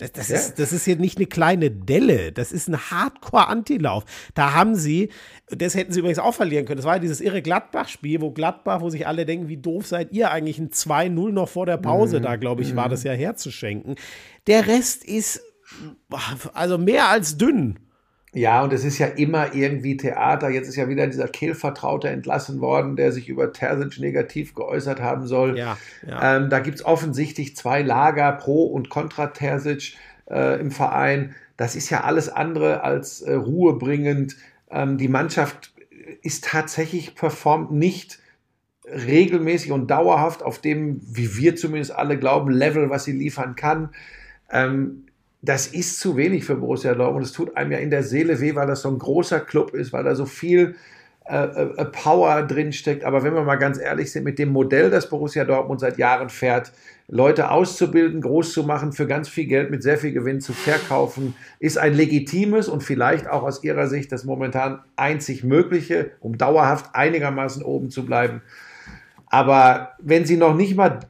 [0.00, 0.36] Das, das, Ja.
[0.36, 4.04] ist, das ist hier nicht eine kleine Delle, das ist ein Hardcore-Antilauf.
[4.34, 5.10] Da haben sie,
[5.48, 8.80] das hätten sie übrigens auch verlieren können, das war ja dieses irre Gladbach-Spiel, wo Gladbach,
[8.80, 12.18] wo sich alle denken, wie doof seid ihr eigentlich, ein 2-0 noch vor der Pause,
[12.18, 12.22] Mhm.
[12.24, 13.96] da glaube ich, war das ja herzuschenken.
[14.46, 15.40] Der Rest ist
[16.54, 17.78] also mehr als dünn.
[18.32, 20.50] Ja, und es ist ja immer irgendwie Theater.
[20.50, 25.26] Jetzt ist ja wieder dieser Kehl-Vertraute entlassen worden, der sich über Terzic negativ geäußert haben
[25.26, 25.58] soll.
[25.58, 25.76] Ja,
[26.06, 26.36] ja.
[26.36, 29.96] Ähm, da gibt es offensichtlich zwei Lager, Pro- und Contra-Terzic
[30.30, 31.34] äh, im Verein.
[31.56, 34.36] Das ist ja alles andere als äh, ruhebringend.
[34.70, 35.74] Ähm, die Mannschaft
[36.22, 38.20] ist tatsächlich performt nicht
[38.86, 43.90] regelmäßig und dauerhaft auf dem, wie wir zumindest alle glauben, Level, was sie liefern kann.
[44.50, 45.06] Ähm,
[45.42, 47.24] das ist zu wenig für Borussia Dortmund.
[47.24, 49.92] Es tut einem ja in der Seele weh, weil das so ein großer Club ist,
[49.92, 50.74] weil da so viel
[51.24, 53.04] äh, äh, Power drinsteckt.
[53.04, 56.28] Aber wenn wir mal ganz ehrlich sind, mit dem Modell, das Borussia Dortmund seit Jahren
[56.28, 56.72] fährt,
[57.08, 61.34] Leute auszubilden, groß zu machen, für ganz viel Geld mit sehr viel Gewinn zu verkaufen,
[61.58, 66.94] ist ein legitimes und vielleicht auch aus ihrer Sicht das momentan einzig mögliche, um dauerhaft
[66.94, 68.42] einigermaßen oben zu bleiben.
[69.26, 71.00] Aber wenn sie noch nicht mal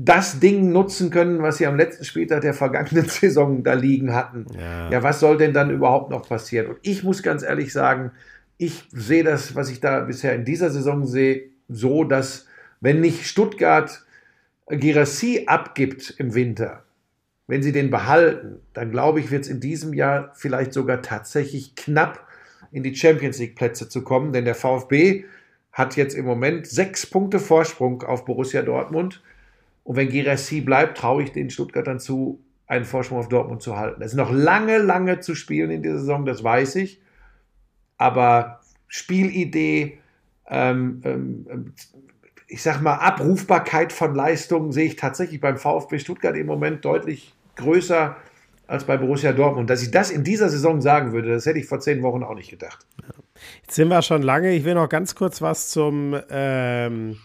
[0.00, 4.46] das Ding nutzen können, was sie am letzten Spieltag der vergangenen Saison da liegen hatten,
[4.56, 4.90] Ja.
[4.90, 6.68] ja, was soll denn dann überhaupt noch passieren?
[6.68, 8.12] Und ich muss ganz ehrlich sagen,
[8.58, 12.46] ich sehe das, was ich da bisher in dieser Saison sehe, so, dass
[12.80, 14.04] wenn nicht Stuttgart
[14.68, 16.84] Girassi abgibt im Winter,
[17.48, 21.74] wenn sie den behalten, dann glaube ich, wird es in diesem Jahr vielleicht sogar tatsächlich
[21.74, 22.24] knapp
[22.70, 25.24] in die Champions League Plätze zu kommen, denn der VfB
[25.72, 29.22] hat jetzt im Moment sechs Punkte Vorsprung auf Borussia Dortmund.
[29.88, 34.02] Und wenn Girassi bleibt, traue ich den Stuttgartern zu, einen Vorsprung auf Dortmund zu halten.
[34.02, 37.00] Es ist noch lange, lange zu spielen in dieser Saison, das weiß ich.
[37.96, 39.98] Aber Spielidee,
[40.46, 41.72] ähm, ähm,
[42.48, 47.32] ich sag mal, Abrufbarkeit von Leistungen sehe ich tatsächlich beim VfB Stuttgart im Moment deutlich
[47.56, 48.14] größer
[48.66, 49.70] als bei Borussia Dortmund.
[49.70, 52.34] Dass ich das in dieser Saison sagen würde, das hätte ich vor zehn Wochen auch
[52.34, 52.84] nicht gedacht.
[53.62, 54.52] Jetzt sind wir schon lange.
[54.52, 57.16] Ich will noch ganz kurz was zum ähm,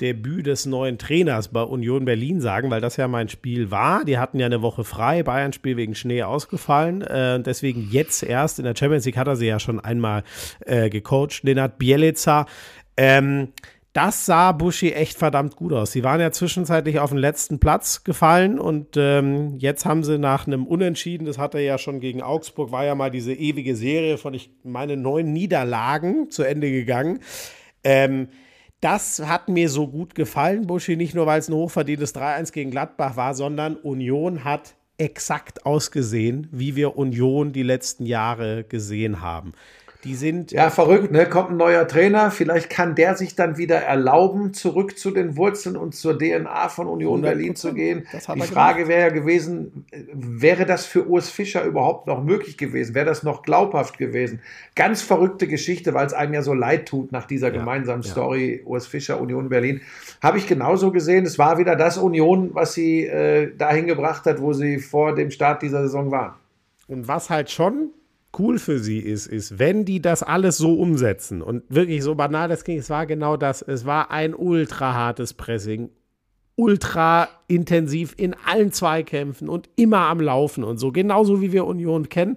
[0.00, 4.04] Debüt des neuen Trainers bei Union Berlin sagen, weil das ja mein Spiel war.
[4.04, 7.02] Die hatten ja eine Woche frei, Bayern-Spiel wegen Schnee ausgefallen.
[7.02, 10.24] Äh, deswegen jetzt erst in der Champions League hat er sie ja schon einmal
[10.60, 11.42] äh, gecoacht.
[11.42, 12.46] Lennart Bielica.
[12.96, 13.48] Ähm,
[13.92, 15.92] das sah Buschi echt verdammt gut aus.
[15.92, 20.46] Sie waren ja zwischenzeitlich auf den letzten Platz gefallen und ähm, jetzt haben sie nach
[20.46, 24.32] einem Unentschieden, das hatte ja schon gegen Augsburg, war ja mal diese ewige Serie von,
[24.32, 27.20] ich meine, neun Niederlagen zu Ende gegangen.
[27.84, 28.28] Ähm,
[28.82, 32.70] das hat mir so gut gefallen, Buschi, nicht nur, weil es ein hochverdientes 3-1 gegen
[32.72, 39.52] Gladbach war, sondern Union hat exakt ausgesehen, wie wir Union die letzten Jahre gesehen haben.
[40.04, 41.28] Die sind Ja, verrückt, ne?
[41.28, 45.76] Kommt ein neuer Trainer, vielleicht kann der sich dann wieder erlauben, zurück zu den Wurzeln
[45.76, 47.22] und zur DNA von Union 100%.
[47.22, 48.08] Berlin zu gehen.
[48.34, 52.96] Die Frage wäre ja gewesen, äh, wäre das für Urs Fischer überhaupt noch möglich gewesen?
[52.96, 54.40] Wäre das noch glaubhaft gewesen?
[54.74, 58.10] Ganz verrückte Geschichte, weil es einem ja so leid tut nach dieser gemeinsamen ja.
[58.10, 59.82] Story Urs Fischer, Union Berlin.
[60.20, 61.26] Habe ich genauso gesehen.
[61.26, 65.30] Es war wieder das Union, was sie äh, dahin gebracht hat, wo sie vor dem
[65.30, 66.34] Start dieser Saison waren.
[66.88, 67.90] Und was halt schon
[68.38, 72.48] cool für sie ist, ist, wenn die das alles so umsetzen und wirklich so banal
[72.48, 75.90] das ging, es war genau das, es war ein ultra hartes Pressing,
[76.56, 82.08] ultra intensiv in allen Zweikämpfen und immer am Laufen und so, genauso wie wir Union
[82.08, 82.36] kennen.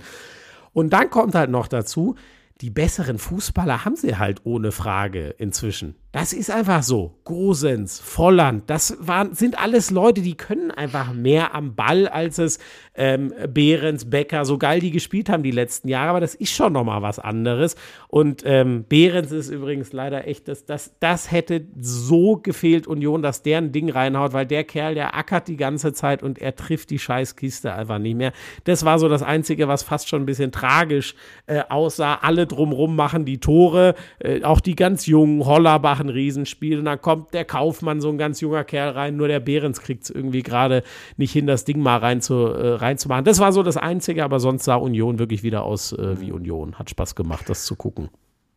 [0.73, 2.15] Und dann kommt halt noch dazu,
[2.61, 5.95] die besseren Fußballer haben sie halt ohne Frage inzwischen.
[6.15, 7.11] Das ist einfach so.
[7.25, 12.59] Gosens, Volland, das waren, sind alles Leute, die können einfach mehr am Ball, als es
[12.93, 16.11] ähm, Behrens, Becker, so geil die gespielt haben die letzten Jahre.
[16.11, 17.75] Aber das ist schon nochmal was anderes.
[18.07, 23.41] Und ähm, Behrens ist übrigens leider echt, das, das, das hätte so gefehlt Union, dass
[23.41, 26.91] der ein Ding reinhaut, weil der Kerl, der ackert die ganze Zeit und er trifft
[26.91, 28.31] die Scheißkiste einfach nicht mehr.
[28.63, 31.15] Das war so das Einzige, was fast schon ein bisschen tragisch
[31.47, 32.19] äh, aussah.
[32.21, 37.01] Alle drumrum machen die Tore, äh, auch die ganz jungen, Hollerbach ein Riesenspiel und dann
[37.01, 40.43] kommt der Kaufmann, so ein ganz junger Kerl rein, nur der Behrens kriegt es irgendwie
[40.43, 40.83] gerade
[41.17, 43.25] nicht hin, das Ding mal rein zu, äh, reinzumachen.
[43.25, 46.79] Das war so das Einzige, aber sonst sah Union wirklich wieder aus äh, wie Union.
[46.79, 48.09] Hat Spaß gemacht, das zu gucken.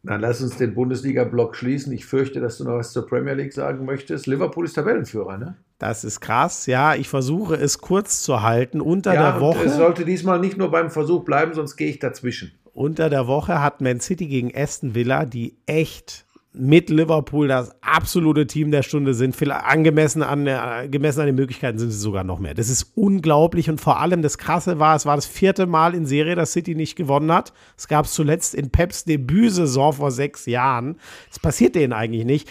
[0.04, 1.92] Dann lass uns den Bundesliga-Block schließen.
[1.92, 4.26] Ich fürchte, dass du noch was zur Premier League sagen möchtest.
[4.28, 5.56] Liverpool ist Tabellenführer, ne?
[5.78, 6.94] Das ist krass, ja.
[6.94, 8.80] Ich versuche es kurz zu halten.
[8.80, 9.64] Unter Ja, der Woche.
[9.64, 12.52] es sollte diesmal nicht nur beim Versuch bleiben, sonst gehe ich dazwischen.
[12.72, 18.46] Unter der Woche hat Man City gegen Aston Villa, die echt mit Liverpool das absolute
[18.46, 19.36] Team der Stunde sind.
[19.50, 20.44] Angemessen an,
[20.90, 22.54] gemessen an den Möglichkeiten sind sie sogar noch mehr.
[22.54, 26.06] Das ist unglaublich und vor allem das Krasse war, es war das vierte Mal in
[26.06, 27.52] Serie, dass City nicht gewonnen hat.
[27.76, 30.96] Es gab es zuletzt in Peps Debütsaison vor sechs Jahren.
[31.28, 32.48] Das passiert denen eigentlich nicht.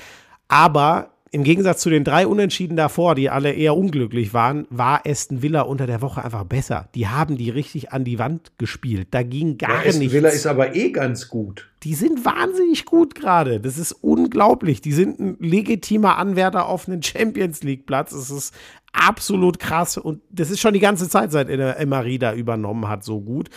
[0.48, 5.42] Aber im Gegensatz zu den drei Unentschieden davor, die alle eher unglücklich waren, war Aston
[5.42, 6.90] Villa unter der Woche einfach besser.
[6.96, 9.10] Die haben die richtig an die Wand gespielt.
[9.12, 10.14] Da ging gar Aston nichts.
[10.14, 11.70] Villa ist aber eh ganz gut.
[11.84, 13.60] Die sind wahnsinnig gut gerade.
[13.60, 14.82] Das ist unglaublich.
[14.82, 18.12] Die sind ein legitimer Anwärter auf einen Champions League Platz.
[18.14, 18.54] Es ist
[18.94, 23.04] absolut krass und das ist schon die ganze Zeit, seit er Emery da übernommen hat,
[23.04, 23.50] so gut.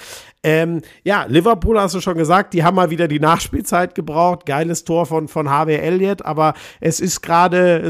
[0.43, 4.47] Ähm, ja, Liverpool hast du schon gesagt, die haben mal wieder die Nachspielzeit gebraucht.
[4.47, 7.89] Geiles Tor von, von Harvey Elliott, aber es ist gerade,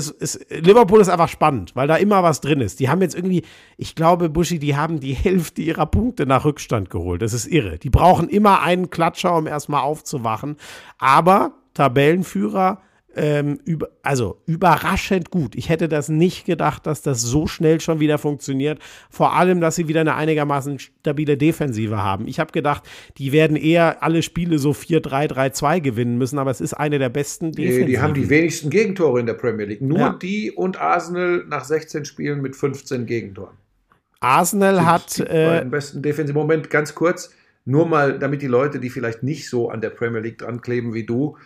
[0.51, 2.81] Liverpool ist einfach spannend, weil da immer was drin ist.
[2.81, 3.43] Die haben jetzt irgendwie,
[3.77, 7.23] ich glaube, Buschi, die haben die Hälfte ihrer Punkte nach Rückstand geholt.
[7.23, 7.79] Das ist irre.
[7.79, 10.57] Die brauchen immer einen Klatscher, um erstmal aufzuwachen.
[10.99, 12.81] Aber Tabellenführer,
[13.17, 15.55] ähm, über, also überraschend gut.
[15.57, 18.79] Ich hätte das nicht gedacht, dass das so schnell schon wieder funktioniert.
[19.11, 22.29] Vor allem, dass sie wieder eine einigermaßen stabile Defensive haben.
[22.29, 22.85] Ich habe gedacht,
[23.19, 27.53] die werden eher alle Spiele so 4-3-3-2 gewinnen müssen, aber es ist eine der besten
[27.53, 27.87] Die, Defensiven.
[27.89, 29.83] die haben die wenigsten Gegentore in der Premier League.
[29.83, 30.13] Nur Ja.
[30.21, 33.57] die und Arsenal nach 16 Spielen mit 15 Gegentoren.
[34.21, 36.39] Arsenal hat die äh, besten Defensive.
[36.39, 37.33] Moment, ganz kurz,
[37.65, 40.93] nur mal, damit die Leute, die vielleicht nicht so an der Premier League dran kleben
[40.95, 41.37] wie du,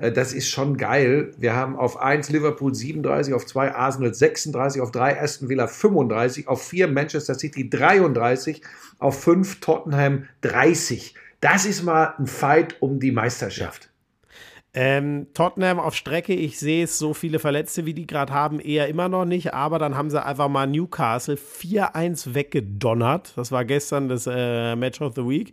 [0.00, 1.32] das ist schon geil.
[1.36, 6.48] Wir haben auf 1 Liverpool 37, auf 2 Arsenal 36, auf 3 Aston Villa 35,
[6.48, 8.62] auf 4 Manchester City 33,
[8.98, 11.14] auf 5 Tottenham 30.
[11.40, 13.89] Das ist mal ein Fight um die Meisterschaft.
[14.72, 18.86] Ähm, Tottenham auf Strecke, ich sehe es, so viele Verletzte, wie die gerade haben, eher
[18.86, 23.32] immer noch nicht, aber dann haben sie einfach mal Newcastle 4-1 weggedonnert.
[23.34, 25.52] Das war gestern das äh, Match of the Week.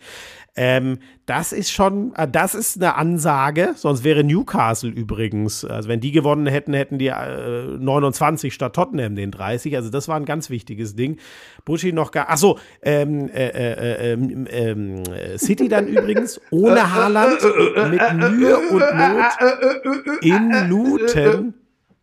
[0.56, 0.98] Ähm,
[1.28, 6.12] das ist schon, äh, das ist eine Ansage, sonst wäre Newcastle übrigens, also wenn die
[6.12, 10.50] gewonnen hätten, hätten die äh, 29 statt Tottenham den 30, also das war ein ganz
[10.50, 11.18] wichtiges Ding.
[11.64, 17.40] Buschi noch gar, achso, ähm, äh, äh, ähm, ähm, äh, City dann übrigens ohne Haaland
[17.92, 18.82] mit Mühe und
[19.14, 21.54] Not in Luton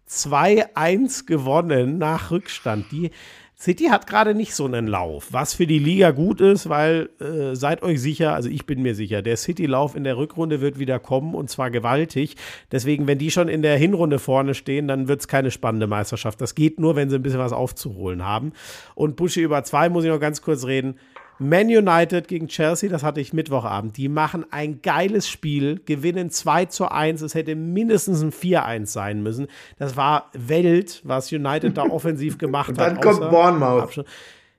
[0.08, 2.90] 2-1 gewonnen nach Rückstand.
[2.92, 3.10] Die
[3.56, 7.54] City hat gerade nicht so einen Lauf, was für die Liga gut ist, weil äh,
[7.54, 10.98] seid euch sicher, also ich bin mir sicher, der City-Lauf in der Rückrunde wird wieder
[10.98, 12.36] kommen und zwar gewaltig.
[12.72, 16.40] Deswegen, wenn die schon in der Hinrunde vorne stehen, dann wird es keine spannende Meisterschaft.
[16.40, 18.52] Das geht nur, wenn sie ein bisschen was aufzuholen haben.
[18.94, 20.98] Und Buschi über zwei muss ich noch ganz kurz reden.
[21.38, 23.96] Man United gegen Chelsea, das hatte ich Mittwochabend.
[23.96, 27.22] Die machen ein geiles Spiel, gewinnen 2 zu 1.
[27.22, 29.48] Es hätte mindestens ein 4-1 sein müssen.
[29.78, 32.86] Das war Welt, was United da offensiv gemacht Und hat.
[32.86, 34.04] dann kommt Bournemouth.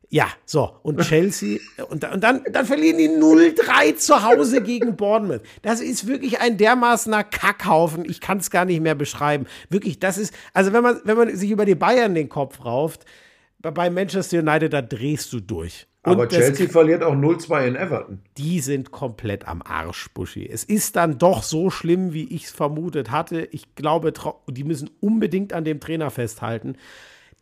[0.09, 0.71] Ja, so.
[0.83, 1.59] Und Chelsea,
[1.89, 5.41] und, und dann, dann verlieren die 0-3 zu Hause gegen Bournemouth.
[5.61, 8.05] Das ist wirklich ein dermaßener Kackhaufen.
[8.05, 9.45] Ich kann es gar nicht mehr beschreiben.
[9.69, 13.05] Wirklich, das ist, also wenn man, wenn man sich über die Bayern den Kopf rauft,
[13.59, 15.87] bei Manchester United, da drehst du durch.
[16.05, 18.21] Aber das- Chelsea verliert auch 0-2 in Everton.
[18.37, 20.47] die sind komplett am Arsch, Buschi.
[20.47, 23.47] Es ist dann doch so schlimm, wie ich es vermutet hatte.
[23.51, 24.13] Ich glaube,
[24.49, 26.75] die müssen unbedingt an dem Trainer festhalten.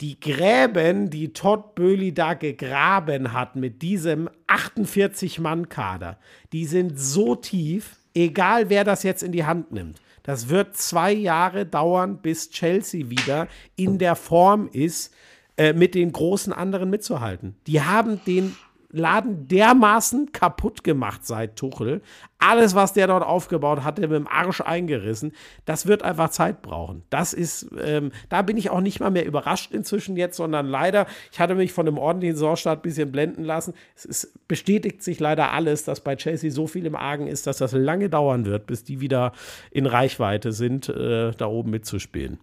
[0.01, 6.17] Die Gräben, die Todd Böhli da gegraben hat mit diesem 48-Mann-Kader,
[6.51, 9.99] die sind so tief, egal wer das jetzt in die Hand nimmt.
[10.23, 15.13] Das wird zwei Jahre dauern, bis Chelsea wieder in der Form ist,
[15.57, 17.55] äh, mit den großen anderen mitzuhalten.
[17.67, 18.55] Die haben den
[18.93, 22.01] Laden dermaßen kaputt gemacht seit Tuchel.
[22.37, 25.31] Alles, was der dort aufgebaut hat, der mit dem Arsch eingerissen.
[25.65, 27.01] Das wird einfach Zeit brauchen.
[27.09, 31.07] Das ist, ähm, da bin ich auch nicht mal mehr überrascht inzwischen jetzt, sondern leider,
[31.31, 33.73] ich hatte mich von einem ordentlichen Saisonstart ein bisschen blenden lassen.
[33.95, 37.57] Es ist, bestätigt sich leider alles, dass bei Chelsea so viel im Argen ist, dass
[37.57, 39.33] das lange dauern wird, bis die wieder
[39.71, 42.37] in Reichweite sind, äh, da oben mitzuspielen.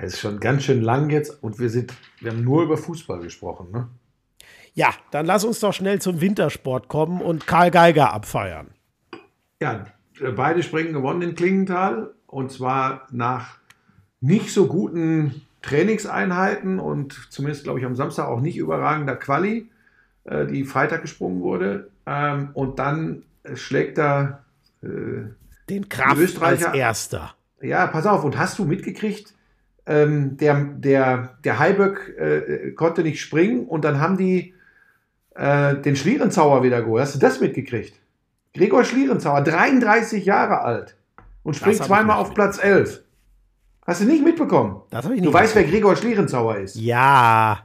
[0.00, 3.20] Es ist schon ganz schön lang jetzt und wir sind, wir haben nur über Fußball
[3.20, 3.88] gesprochen, ne?
[4.74, 8.68] Ja, dann lass uns doch schnell zum Wintersport kommen und Karl Geiger abfeiern.
[9.60, 9.86] Ja,
[10.20, 13.58] äh, beide Springen gewonnen in Klingenthal und zwar nach
[14.20, 19.68] nicht so guten Trainingseinheiten und zumindest, glaube ich, am Samstag auch nicht überragender Quali,
[20.24, 21.90] äh, die Freitag gesprungen wurde.
[22.06, 24.44] Ähm, und dann äh, schlägt er,
[24.82, 24.86] äh,
[25.68, 27.34] Den Kraft Österreicher- als Erster.
[27.60, 29.34] ja, pass auf, und hast du mitgekriegt,
[29.88, 34.54] ähm, der, der, der Heiböck äh, konnte nicht springen und dann haben die
[35.34, 37.02] äh, den Schlierenzauer wieder geholt.
[37.02, 37.94] Hast du das mitgekriegt?
[38.54, 40.96] Gregor Schlierenzauer, 33 Jahre alt
[41.42, 43.02] und springt zweimal auf Platz 11.
[43.86, 44.82] Hast du nicht mitbekommen?
[44.90, 45.34] Das habe ich Du nicht.
[45.34, 46.76] weißt, wer Gregor Schlierenzauer ist.
[46.76, 47.60] ja,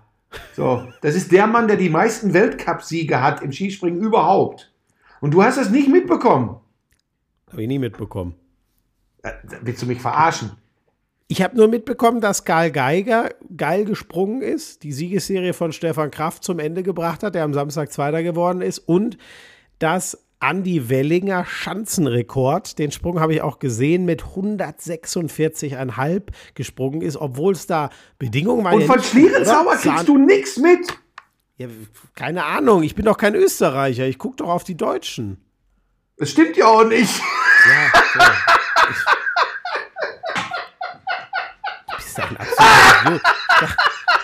[0.55, 4.71] So, das ist der Mann, der die meisten Weltcupsiege hat im Skispringen überhaupt.
[5.19, 6.57] Und du hast das nicht mitbekommen.
[7.51, 8.35] habe ich nie mitbekommen.
[9.23, 10.51] Äh, Willst du mich verarschen?
[11.33, 16.43] Ich habe nur mitbekommen, dass Karl Geiger geil gesprungen ist, die Siegesserie von Stefan Kraft
[16.43, 19.17] zum Ende gebracht hat, der am Samstag Zweiter geworden ist und
[19.79, 26.21] dass Andy Wellinger Schanzenrekord, den Sprung habe ich auch gesehen, mit 146,5
[26.53, 28.75] gesprungen ist, obwohl es da Bedingungen waren.
[28.75, 29.77] Und von Schlierenzauer oder?
[29.77, 30.87] kriegst du nichts mit.
[31.57, 31.65] Ja,
[32.13, 35.43] keine Ahnung, ich bin doch kein Österreicher, ich gucke doch auf die Deutschen.
[36.15, 37.19] Das stimmt ja auch nicht.
[37.65, 38.19] Ja, so.
[38.91, 39.22] Ich,
[42.15, 43.21] du bist ein absoluter Idiot.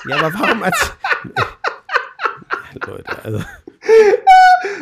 [0.07, 0.91] Ja, aber warum als.
[2.85, 3.39] Leute, also.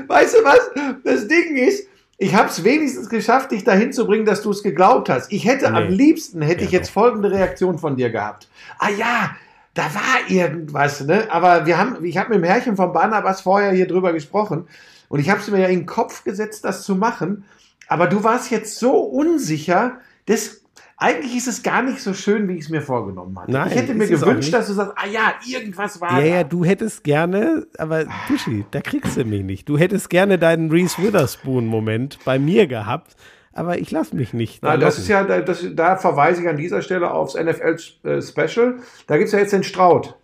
[0.07, 0.59] Weißt du was?
[1.03, 1.87] Das Ding ist,
[2.17, 5.31] ich habe es wenigstens geschafft, dich dahin zu bringen, dass du es geglaubt hast.
[5.31, 5.95] Ich hätte am Nee.
[5.95, 8.47] liebsten, hätte ich Ja, jetzt folgende Reaktion von dir gehabt.
[8.79, 9.35] Ah ja,
[9.73, 11.27] da war irgendwas, ne?
[11.29, 14.67] Aber wir haben, ich habe mit dem Herrchen von Barnabas vorher hier drüber gesprochen
[15.09, 17.45] und ich habe es mir ja in den Kopf gesetzt, das zu machen.
[17.87, 20.61] Aber du warst jetzt so unsicher, das,
[20.97, 23.51] eigentlich ist es gar nicht so schön, wie ich es mir vorgenommen hatte.
[23.51, 26.25] Nein, ich hätte mir gewünscht, dass du sagst, ah ja, irgendwas war Ja, da.
[26.37, 29.69] ja, du hättest gerne, aber Buschi, da kriegst du mich nicht.
[29.69, 33.15] Du hättest gerne deinen Reese Witherspoon-Moment bei mir gehabt,
[33.53, 34.63] aber ich lass mich nicht.
[34.63, 37.77] Na, da das ist ja, da- das, da verweise ich an dieser Stelle aufs NFL
[38.03, 38.77] äh, Special.
[39.05, 40.15] Da gibt es ja jetzt den Straut.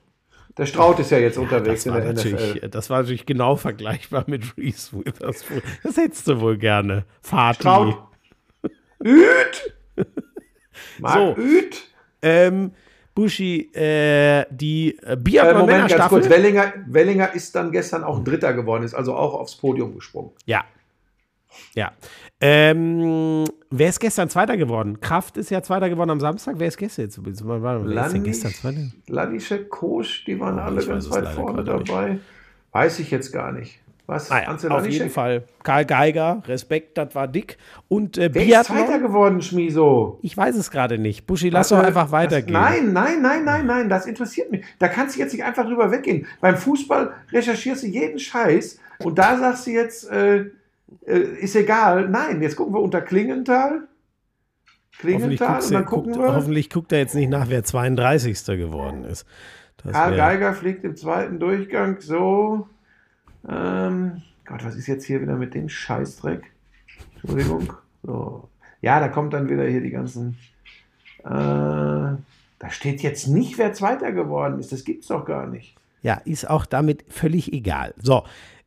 [0.57, 2.69] Der Straut ist ja jetzt unterwegs Das war, in der NFL.
[2.69, 5.61] das war natürlich genau vergleichbar mit Reese Witherspoon.
[5.84, 7.05] Das hättest du wohl gerne.
[7.21, 7.59] Fati.
[7.61, 7.97] Straut.
[9.03, 9.74] Üt!
[11.00, 11.41] Marc So.
[11.41, 11.84] Üt!
[12.22, 12.72] Ähm,
[13.16, 16.30] Buschi, äh, die äh, Äh, Moment, ganz kurz.
[16.30, 20.32] Wellinger, Wellinger ist dann gestern auch Dritter geworden, ist also auch aufs Podium gesprungen.
[20.46, 20.64] Ja.
[21.76, 21.91] Ja.
[22.41, 25.00] Ähm, wer ist gestern Zweiter geworden?
[25.00, 26.56] Kraft ist ja Zweiter geworden am Samstag.
[26.58, 27.24] Wer ist gestern jetzt?
[27.24, 28.80] Warte Wer Landisch, gestern Zweiter?
[29.08, 31.89] Ladischek, Kosch, die waren Oh, alle ganz weit vorne gerade nicht.
[31.89, 32.20] dabei.
[32.72, 33.80] Weiß ich jetzt gar nicht.
[34.06, 34.28] Was?
[34.30, 35.43] Ja, Ansel auf jeden Fall.
[35.64, 37.58] Karl Geiger, Respekt, das war dick.
[37.88, 40.20] Und äh, Wer ist Zweiter geworden, Schmiso?
[40.22, 41.26] Ich weiß es gerade nicht.
[41.26, 42.51] Buschi, lass doch einfach das- weitergehen.
[42.54, 44.66] Nein, nein, nein, nein, nein, das interessiert mich.
[44.80, 46.28] Da kannst du jetzt nicht einfach drüber weggehen.
[46.41, 50.47] Beim Fußball recherchierst du jeden Scheiß und da sagst du jetzt, äh,
[51.06, 52.10] äh, ist egal.
[52.10, 53.88] Nein, jetzt gucken wir unter Klingenthal.
[54.97, 56.36] Hoffentlich, Klingenthal du, dann gucken guckt, wir.
[56.36, 58.45] hoffentlich guckt er jetzt nicht nach, wer 32.
[58.58, 59.26] geworden ist.
[59.84, 62.68] Das Karl Geiger fliegt im zweiten Durchgang so.
[63.48, 66.52] Ähm, Gott, was ist jetzt hier wieder mit dem Scheißdreck?
[67.14, 67.74] Entschuldigung.
[68.04, 68.50] So.
[68.82, 70.38] Ja, da kommt dann wieder hier die ganzen.
[71.24, 74.72] Äh, da steht jetzt nicht, wer Zweiter geworden ist.
[74.72, 75.76] Das gibt's doch gar nicht.
[76.02, 77.94] Ja, ist auch damit völlig egal.
[77.98, 78.24] So,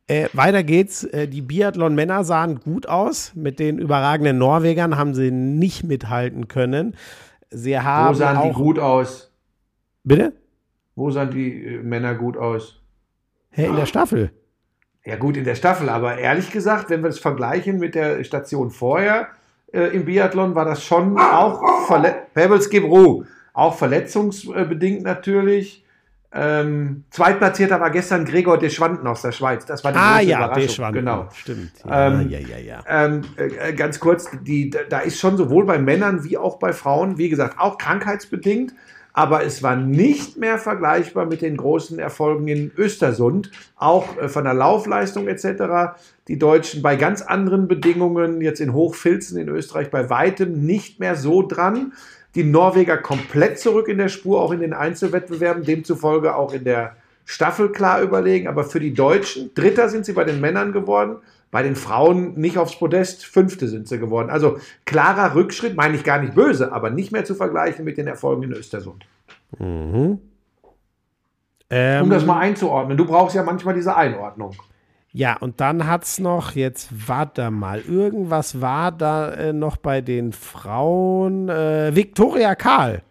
[0.07, 1.03] äh, weiter geht's.
[1.03, 3.33] Äh, die Biathlon-Männer sahen gut aus.
[3.35, 6.95] Mit den überragenden Norwegern haben sie nicht mithalten können.
[7.51, 9.31] Sie Wo haben sahen die auch, gut aus?
[10.03, 10.33] Bitte?
[10.95, 12.81] Wo sahen die äh, Männer gut aus?
[13.51, 14.31] Hä, in der Staffel.
[15.07, 18.71] Ja, gut, in der Staffel, aber ehrlich gesagt, wenn wir es vergleichen mit der Station
[18.71, 19.29] vorher
[19.71, 23.25] äh, im Biathlon, war das schon auch, Verle Pebbles, gib Ruhe.
[23.53, 25.85] auch verletzungsbedingt natürlich.
[26.33, 29.65] Ähm, Zweitplatzierter war gestern Gregor Deschwanden aus der Schweiz.
[29.65, 30.61] Das war die Ah große ja, Überraschung.
[30.63, 30.99] Deschwanden.
[30.99, 31.29] Genau.
[31.33, 31.71] Stimmt.
[31.85, 32.83] Ja, Ähm, ja, ja, ja.
[32.89, 37.17] Ähm, äh, ganz kurz, die, da ist schon sowohl bei Männern wie auch bei Frauen,
[37.17, 38.73] wie gesagt, auch krankheitsbedingt,
[39.17, 44.43] aber es war nicht mehr vergleichbar mit den großen Erfolgen in Östersund, auch äh, von
[44.43, 45.97] der Laufleistung etc.
[46.27, 51.15] Die Deutschen bei ganz anderen Bedingungen, jetzt in Hochfilzen in Österreich, bei weitem nicht mehr
[51.15, 51.93] so dran.
[52.35, 56.95] Die Norweger komplett zurück in der Spur, auch in den Einzelwettbewerben, demzufolge auch in der
[57.25, 58.47] Staffel klar überlegen.
[58.47, 61.15] Aber für die Deutschen, Dritter sind sie bei den Männern geworden,
[61.51, 64.29] bei den Frauen nicht aufs Podest, Fünfte sind sie geworden.
[64.29, 68.07] Also klarer Rückschritt, meine ich gar nicht böse, aber nicht mehr zu vergleichen mit den
[68.07, 69.05] Erfolgen in Östersund.
[71.69, 72.97] Ähm, Um das mal einzuordnen.
[72.97, 74.55] Du brauchst ja manchmal diese Einordnung.
[75.13, 80.31] Ja, und dann hat's noch, jetzt warte mal, irgendwas war da äh, noch bei den
[80.33, 81.49] Frauen.
[81.49, 83.01] Äh, Viktoria Karl,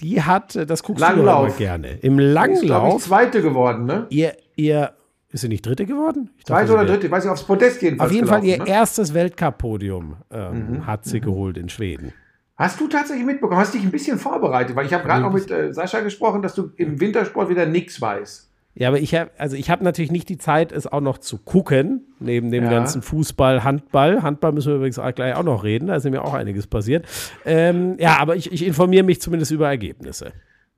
[0.00, 1.40] die hat, äh, das guckst du Langlauf.
[1.40, 1.98] doch immer gerne.
[2.00, 4.06] Im Ist, glaube ich, Langlauf, Zweite geworden, ne?
[4.10, 4.92] ihr, ihr,
[5.32, 6.30] ist sie nicht Dritte geworden?
[6.38, 8.10] Ich Zweite oder Dritte, ich weiß nicht, aufs Podest jedenfalls.
[8.10, 8.76] Auf jeden Fall ihr gelaufen, ne?
[8.76, 10.86] erstes Weltcup-Podium ähm, Mhm.
[10.86, 12.12] hat sie geholt in Schweden.
[12.56, 13.58] Hast du tatsächlich mitbekommen?
[13.60, 14.76] Hast dich ein bisschen vorbereitet?
[14.76, 18.00] Weil ich habe gerade noch mit äh, Sascha gesprochen, dass du im Wintersport wieder nichts
[18.00, 18.48] weißt.
[18.74, 21.38] Ja, aber ich habe, also ich habe natürlich nicht die Zeit, es auch noch zu
[21.38, 22.70] gucken, neben dem Ja.
[22.70, 24.22] ganzen Fußball, Handball.
[24.22, 27.04] Handball müssen wir übrigens auch gleich auch noch reden, da ist nämlich auch einiges passiert.
[27.44, 30.32] Ähm, ja, aber ich, ich informiere mich zumindest über Ergebnisse.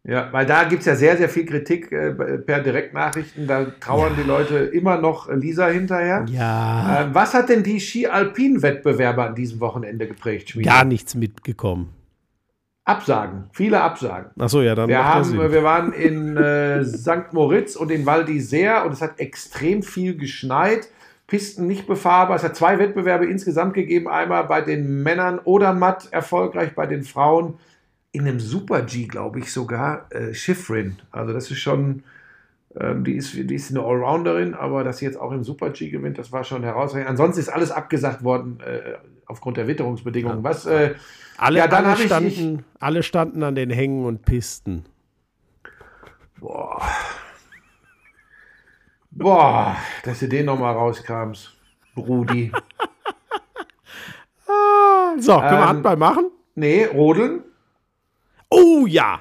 [0.05, 3.46] Ja, weil da gibt es ja sehr, sehr viel Kritik äh, per Direktnachrichten.
[3.46, 6.24] Da trauern die Leute immer noch Lisa hinterher.
[6.28, 10.68] Ja, Ähm, was hat denn die Ski-Alpin-Wettbewerbe an diesem Wochenende geprägt, Schmiede?
[10.68, 11.90] gar nichts mitgekommen.
[12.84, 14.30] Absagen, viele Absagen.
[14.40, 17.32] Achso, ja, dann Wir, haben, wir waren in äh, St.
[17.32, 20.88] Moritz und in Val d'Isère und es hat extrem viel geschneit.
[21.28, 22.34] Pisten nicht befahrbar.
[22.34, 24.09] Es hat zwei Wettbewerbe insgesamt gegeben.
[24.09, 27.55] Einmal bei den Männern oder Matt erfolgreich, bei den Frauen
[28.12, 30.98] in einem Super-G, glaube ich sogar, äh, Schiffrin.
[31.10, 32.04] Also das ist schon,
[32.78, 36.18] ähm, die, ist, die ist eine Allrounderin, aber dass sie jetzt auch im Super-G gewinnt,
[36.18, 37.08] das war schon herausragend.
[37.08, 40.44] Ansonsten ist alles abgesagt worden äh, aufgrund der Witterungsbedingungen.
[40.44, 40.94] Was, äh,
[41.38, 44.84] alle, ja, alle, hab ich- standen, alle standen an den Hängen und Pisten.
[49.10, 51.52] boah, dass du den nochmal rauskamst,
[51.94, 52.52] Brudi.
[55.18, 56.30] So, können wir Ähm, Handball machen?
[56.54, 57.42] Nee, Rodeln.
[58.53, 59.20] Oh ja!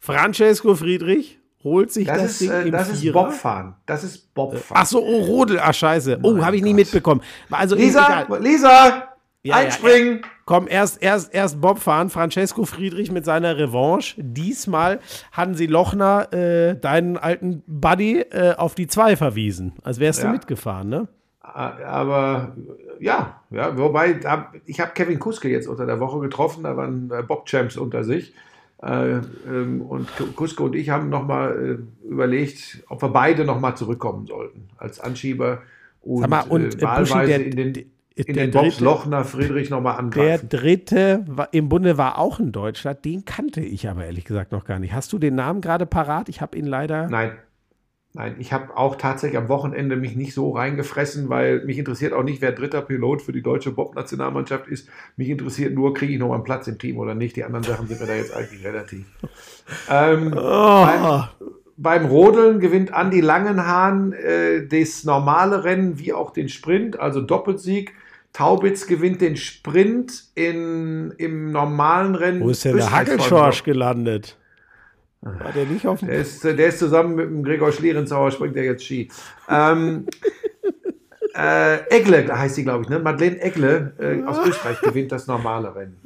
[0.00, 3.24] Francesco Friedrich holt sich das, Das, ist, Ding äh, im das ist Vierer.
[3.24, 3.74] Bobfahren.
[3.86, 4.82] Das ist Bobfahren.
[4.82, 6.18] Ach so, oh, Rodel, ach scheiße.
[6.22, 7.22] Oh, habe ich nie mitbekommen.
[7.50, 8.42] Also, Lisa, egal.
[8.42, 9.08] Lisa,
[9.42, 10.22] Ja, einspringen.
[10.46, 12.10] Komm, erst, erst, erst Bob fahren.
[12.10, 14.14] Francesco Friedrich mit seiner Revanche.
[14.18, 15.00] Diesmal
[15.32, 19.72] Hansi Lochner, äh, deinen alten Buddy, äh, auf die 2 verwiesen.
[19.82, 20.32] Als wärst du Ja.
[20.32, 21.08] mitgefahren, ne?
[21.40, 22.54] Aber
[23.00, 24.18] ja, ja, wobei,
[24.66, 28.34] ich habe Kevin Kuske jetzt unter der Woche getroffen, da waren äh, Bob-Champs unter sich.
[28.82, 33.76] Äh, ähm, und K- Kuske und ich haben nochmal äh, überlegt, ob wir beide nochmal
[33.76, 35.62] zurückkommen sollten als Anschieber
[36.02, 37.84] und, mal, und, äh, wahlweise der- in den, der-
[38.16, 40.48] in der den Bobs dritte- Lochner Friedrich nochmal Der angreifen.
[40.50, 42.94] dritte war, im Bunde war auch ein Deutscher.
[42.94, 44.92] Den kannte ich aber ehrlich gesagt noch gar nicht.
[44.92, 46.28] Hast du den Namen gerade parat?
[46.28, 47.08] Ich habe ihn leider.
[47.08, 47.32] Nein.
[48.16, 52.22] Nein, ich habe auch tatsächlich am Wochenende mich nicht so reingefressen, weil mich interessiert auch
[52.22, 54.88] nicht, wer dritter Pilot für die deutsche Bob-Nationalmannschaft ist.
[55.16, 57.34] Mich interessiert nur, kriege ich noch mal einen Platz im Team oder nicht.
[57.34, 59.04] Die anderen Sachen sind mir da jetzt eigentlich relativ.
[59.90, 61.24] Ähm, beim,
[61.76, 67.94] beim Rodeln gewinnt Andi Langenhahn äh, das normale Rennen wie auch den Sprint, also Doppelsieg.
[68.32, 72.42] Taubitz gewinnt den Sprint in, im normalen Rennen.
[72.42, 74.36] Wo ist denn der Hackelschorsch gelandet?
[75.24, 76.08] War der nicht auf dem.
[76.08, 79.10] der ist, der ist zusammen mit dem Gregor Schlierenzauer, springt der jetzt Ski.
[79.48, 80.06] Ähm,
[81.34, 82.98] äh, Egle heißt sie, glaube ich, ne?
[82.98, 85.96] Madeleine Egle äh, aus Österreich gewinnt das normale Rennen.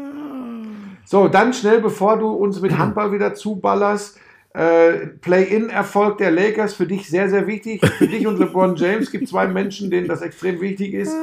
[1.05, 4.21] So, dann schnell, bevor du uns mit Handball wieder zuballerst.
[4.55, 7.85] Äh, Play-in-Erfolg der Lakers für dich sehr, sehr wichtig.
[7.85, 11.15] Für dich und LeBron James gibt zwei Menschen, denen das extrem wichtig ist.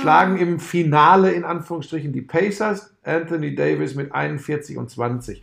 [0.00, 2.94] Schlagen im Finale in Anführungsstrichen die Pacers.
[3.04, 5.42] Anthony Davis mit 41 und 20.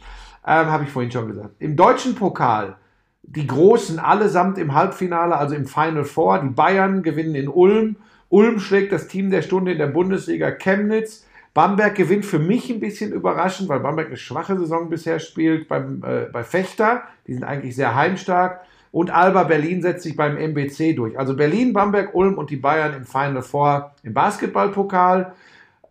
[0.49, 1.51] Ähm, Habe ich vorhin schon gesagt.
[1.59, 2.77] Im deutschen Pokal
[3.21, 6.39] die Großen allesamt im Halbfinale, also im Final Four.
[6.39, 7.97] Die Bayern gewinnen in Ulm.
[8.29, 11.27] Ulm schlägt das Team der Stunde in der Bundesliga Chemnitz.
[11.53, 16.03] Bamberg gewinnt für mich ein bisschen überraschend, weil Bamberg eine schwache Saison bisher spielt beim,
[16.03, 17.03] äh, bei Fechter.
[17.27, 18.61] Die sind eigentlich sehr heimstark.
[18.91, 21.19] Und Alba Berlin setzt sich beim MBC durch.
[21.19, 25.33] Also Berlin, Bamberg, Ulm und die Bayern im Final Four im Basketballpokal.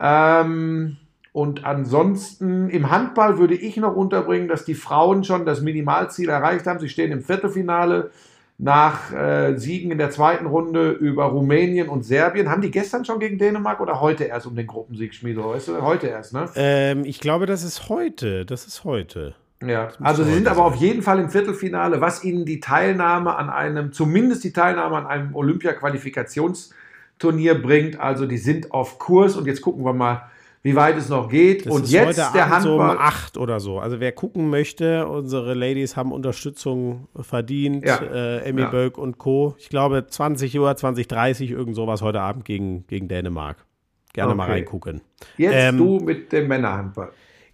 [0.00, 0.96] Ähm,
[1.32, 6.66] und ansonsten im Handball würde ich noch unterbringen, dass die Frauen schon das Minimalziel erreicht
[6.66, 6.80] haben.
[6.80, 8.10] Sie stehen im Viertelfinale
[8.58, 12.50] nach äh, Siegen in der zweiten Runde über Rumänien und Serbien.
[12.50, 15.50] Haben die gestern schon gegen Dänemark oder heute erst um den Gruppensieg, Schmiedo?
[15.50, 16.50] Weißt du, heute erst, ne?
[16.56, 18.44] Ähm, ich glaube, das ist heute.
[18.44, 19.36] Das ist heute.
[19.64, 23.50] Ja, also sie sind aber auf jeden Fall im Viertelfinale, was ihnen die Teilnahme an
[23.50, 27.98] einem, zumindest die Teilnahme an einem Olympia-Qualifikationsturnier bringt.
[28.00, 30.30] Also die sind auf Kurs und jetzt gucken wir mal,
[30.70, 31.66] wie weit es noch geht.
[31.66, 33.06] Das und jetzt heute der Abend so um Handball.
[33.06, 33.78] 8 oder so.
[33.78, 37.84] Also wer gucken möchte, unsere Ladies haben Unterstützung verdient.
[37.86, 37.96] Ja.
[38.02, 38.70] Äh, Emmy Ja.
[38.70, 39.54] Bölk und Co.
[39.58, 43.64] Ich glaube 20 Uhr, 2030, irgend sowas heute Abend gegen, gegen Dänemark.
[44.12, 44.52] Gerne mal Okay.
[44.52, 45.00] reingucken.
[45.36, 47.10] Jetzt Ähm, du mit dem Männerhandball.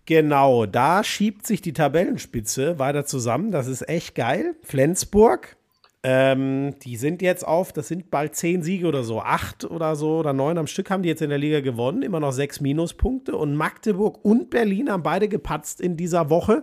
[0.07, 3.51] Genau, da schiebt sich die Tabellenspitze weiter zusammen.
[3.51, 4.55] Das ist echt geil.
[4.63, 5.57] Flensburg,
[6.07, 10.19] ähm, die sind jetzt auf, das sind bald zehn Siege oder so, acht oder so
[10.19, 13.35] oder neun am Stück haben die jetzt in der Liga gewonnen, immer noch sechs Minuspunkte.
[13.37, 16.63] Und Magdeburg und Berlin haben beide gepatzt in dieser Woche.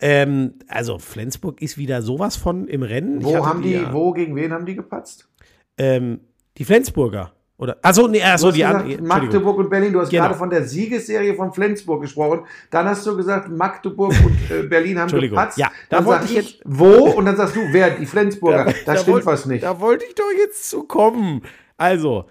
[0.00, 3.22] Ähm, also Flensburg ist wieder sowas von im Rennen.
[3.22, 5.28] Wo haben die, ja- wo gegen wen haben die gepatzt?
[5.76, 6.20] Ähm,
[6.56, 7.32] die Flensburger.
[7.58, 9.04] Oder, achso, nee, achso, die anderen.
[9.04, 9.92] Magdeburg und Berlin.
[9.92, 10.22] Du hast Genau.
[10.24, 12.42] gerade von der Siegesserie von Flensburg gesprochen.
[12.70, 15.58] Dann hast du gesagt, Magdeburg und äh, Berlin haben gepatzt.
[15.58, 17.10] Ja, da dann wollte sag ich ich, wo?
[17.10, 17.90] Und dann sagst du, wer?
[17.90, 18.64] Die Flensburger.
[18.66, 19.64] da, Da stimmt wollt- was nicht.
[19.64, 21.42] Da wollte ich doch jetzt zu kommen.
[21.76, 22.26] Also,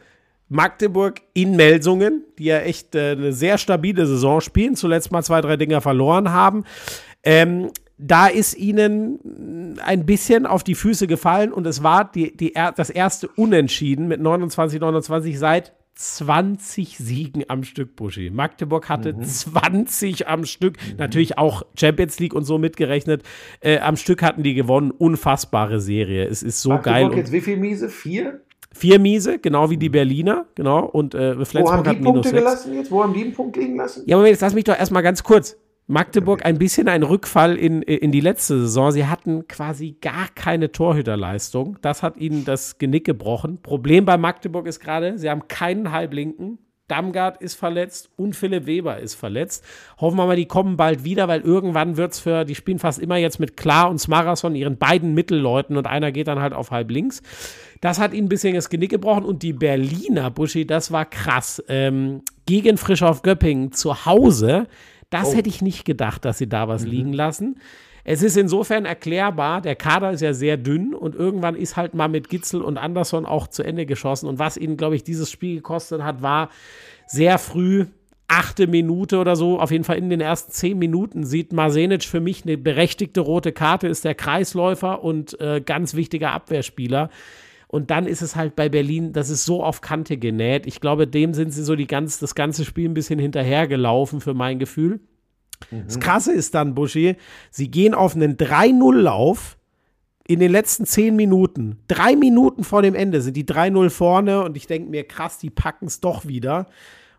[0.47, 5.41] Magdeburg in Melsungen, die ja echt äh, eine sehr stabile Saison spielen, zuletzt mal zwei,
[5.41, 6.63] drei Dinger verloren haben.
[7.23, 12.53] Ähm, da ist ihnen ein bisschen auf die Füße gefallen und es war die, die,
[12.75, 18.29] das erste Unentschieden mit 29, 29 seit 20 Siegen am Stück, Buschi.
[18.29, 19.23] Magdeburg hatte Mhm.
[19.23, 23.23] 20 am Stück, natürlich auch Champions League und so mitgerechnet.
[23.61, 24.91] Äh, am Stück hatten die gewonnen.
[24.91, 26.25] Unfassbare Serie.
[26.27, 27.05] Es ist so Magdeburg geil.
[27.09, 27.89] Und jetzt wie viel Miese?
[27.89, 28.41] Vier?
[28.73, 30.85] vier Miese, genau wie die Berliner, genau.
[30.85, 32.39] Und äh, Wo Flensburg haben die hat minus Punkte sechs.
[32.41, 32.91] gelassen jetzt?
[32.91, 34.03] Wo haben die einen Punkt liegen lassen?
[34.05, 35.57] Ja, Moment, jetzt lass mich doch erstmal ganz kurz.
[35.89, 38.91] Magdeburg ein bisschen ein Rückfall in, in die letzte Saison.
[38.91, 41.77] Sie hatten quasi gar keine Torhüterleistung.
[41.81, 43.61] Das hat ihnen das Genick gebrochen.
[43.61, 46.59] Problem bei Magdeburg ist gerade, sie haben keinen Halblinken.
[46.89, 49.63] Damgard ist verletzt und Philipp Weber ist verletzt.
[49.99, 52.99] Hoffen wir mal, die kommen bald wieder, weil irgendwann wird es für, die spielen fast
[52.99, 56.71] immer jetzt mit Klar und Smarason, ihren beiden Mittelleuten und einer geht dann halt auf
[56.71, 57.21] halb links.
[57.81, 61.61] Das hat ihnen ein bisschen das Genick gebrochen und die Berliner, Buschi, das war krass.
[61.67, 64.67] Ähm, gegen Frischhoff Göppingen zu Hause,
[65.09, 67.59] das hätte ich nicht gedacht, dass sie da was liegen lassen.
[68.09, 72.07] Es ist insofern erklärbar, der Kader ist ja sehr dünn und irgendwann ist halt mal
[72.07, 74.27] mit Gitzel und Anderson auch zu Ende geschossen.
[74.27, 76.49] Und was ihnen, glaube ich, dieses Spiel gekostet hat, war
[77.05, 77.85] sehr früh,
[78.29, 82.21] achte Minute oder so, auf jeden Fall in den ersten zehn Minuten sieht Marsenic für
[82.21, 87.09] mich eine berechtigte rote Karte, ist der Kreisläufer und äh, ganz wichtiger Abwehrspieler.
[87.67, 90.65] Und dann ist es halt bei Berlin, das ist so auf Kante genäht.
[90.65, 94.33] Ich glaube, dem sind sie so die ganz, das ganze Spiel ein bisschen hinterhergelaufen für
[94.33, 95.01] mein Gefühl.
[95.71, 97.15] Das Krasse ist dann, Buschi,
[97.49, 99.57] sie gehen auf einen 3-0-Lauf
[100.27, 101.79] in den letzten 10 Minuten.
[101.87, 105.49] Drei Minuten vor dem Ende sind die 3-0 vorne und ich denke mir, krass, die
[105.49, 106.67] packen es doch wieder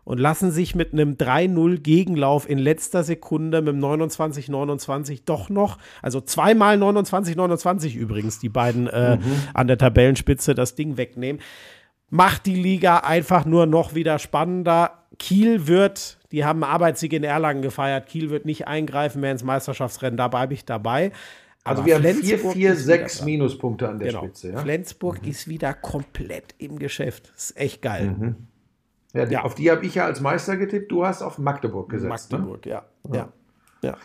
[0.09, 5.77] und lassen sich mit einem 3-0 Gegenlauf in letzter Sekunde mit dem 29-29 doch noch,
[6.01, 9.19] also zweimal 29-29 übrigens, die beiden äh,
[9.53, 11.39] an der Tabellenspitze das Ding wegnehmen.
[12.09, 15.03] Macht die Liga einfach nur noch wieder spannender.
[15.19, 20.17] Kiel wird, die haben Arbeitssieg in Erlangen gefeiert, Kiel wird nicht eingreifen mehr ins Meisterschaftsrennen,
[20.17, 21.11] da bleibe ich dabei.
[21.63, 23.25] Also wir haben Flensburg vier, ist wieder sechs dran.
[23.25, 24.23] Minuspunkte an der Genau.
[24.23, 24.53] Spitze.
[24.53, 24.57] Ja?
[24.57, 27.29] Flensburg ist wieder komplett im Geschäft.
[27.35, 28.35] Das ist echt geil.
[29.13, 29.43] Ja, die, Ja.
[29.43, 30.91] Auf die habe ich ja als Meister getippt.
[30.91, 32.31] Du hast auf Magdeburg gesetzt.
[32.31, 32.37] Ne?
[32.39, 32.85] Magdeburg, ja.
[33.11, 33.29] ja.
[33.81, 33.97] ja.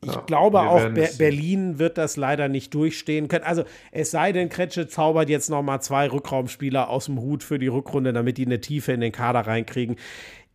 [0.00, 1.18] Ich Ja, glaube wir auch, werden Be es sehen.
[1.18, 3.44] Berlin wird das leider nicht durchstehen können.
[3.44, 7.58] Also es sei denn, Kretsche zaubert jetzt noch mal zwei Rückraumspieler aus dem Hut für
[7.58, 9.96] die Rückrunde, damit die eine Tiefe in den Kader reinkriegen.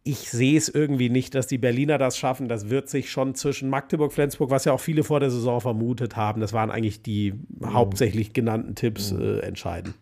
[0.05, 2.47] Ich sehe es irgendwie nicht, dass die Berliner das schaffen.
[2.47, 6.15] Das wird sich schon zwischen Magdeburg, Flensburg, was ja auch viele vor der Saison vermutet
[6.15, 7.73] haben, das waren eigentlich die Mhm.
[7.73, 9.93] hauptsächlich genannten Tipps, äh, entscheiden.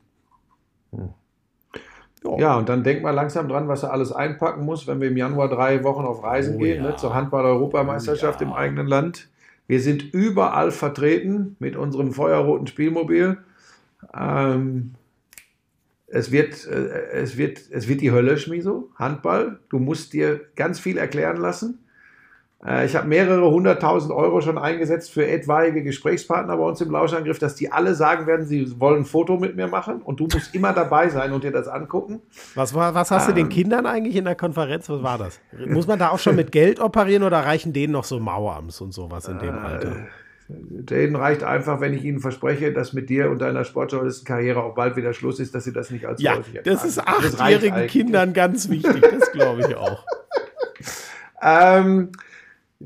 [2.23, 5.17] Ja, und dann denkt mal langsam dran, was er alles einpacken muss, wenn wir im
[5.17, 6.91] Januar drei Wochen auf Reisen Oh gehen, ja.
[6.91, 9.29] ne, zur Handball-Europameisterschaft im eigenen Land.
[9.67, 13.37] Wir sind überall vertreten mit unserem feuerroten Spielmobil.
[14.13, 14.93] Ähm,
[16.07, 18.89] es, wird, äh, es, wird, es wird die Hölle, Schmiso.
[18.95, 19.59] Handball.
[19.69, 21.79] Du musst dir ganz viel erklären lassen.
[22.65, 27.39] Äh, ich habe mehrere hunderttausend Euro schon eingesetzt für etwaige Gesprächspartner bei uns im Lauschangriff,
[27.39, 30.53] dass die alle sagen werden, sie wollen ein Foto mit mir machen und du musst
[30.53, 32.21] immer dabei sein und dir das angucken.
[32.55, 34.89] Was, war, was hast du den Kindern eigentlich in der Konferenz?
[34.89, 35.39] Was war das?
[35.67, 38.93] Muss man da auch schon mit Geld operieren oder reichen denen noch so Mauerams und
[38.93, 39.95] sowas in dem Alter?
[40.53, 44.97] Denen reicht einfach, wenn ich ihnen verspreche, dass mit dir und deiner Sportjournalistenkarriere auch bald
[44.97, 47.91] wieder Schluss ist, dass sie das nicht als Ja, das ist achtjährigen eigentlich.
[47.91, 50.05] Kindern ganz wichtig, das glaube ich auch.
[51.43, 52.11] Ähm,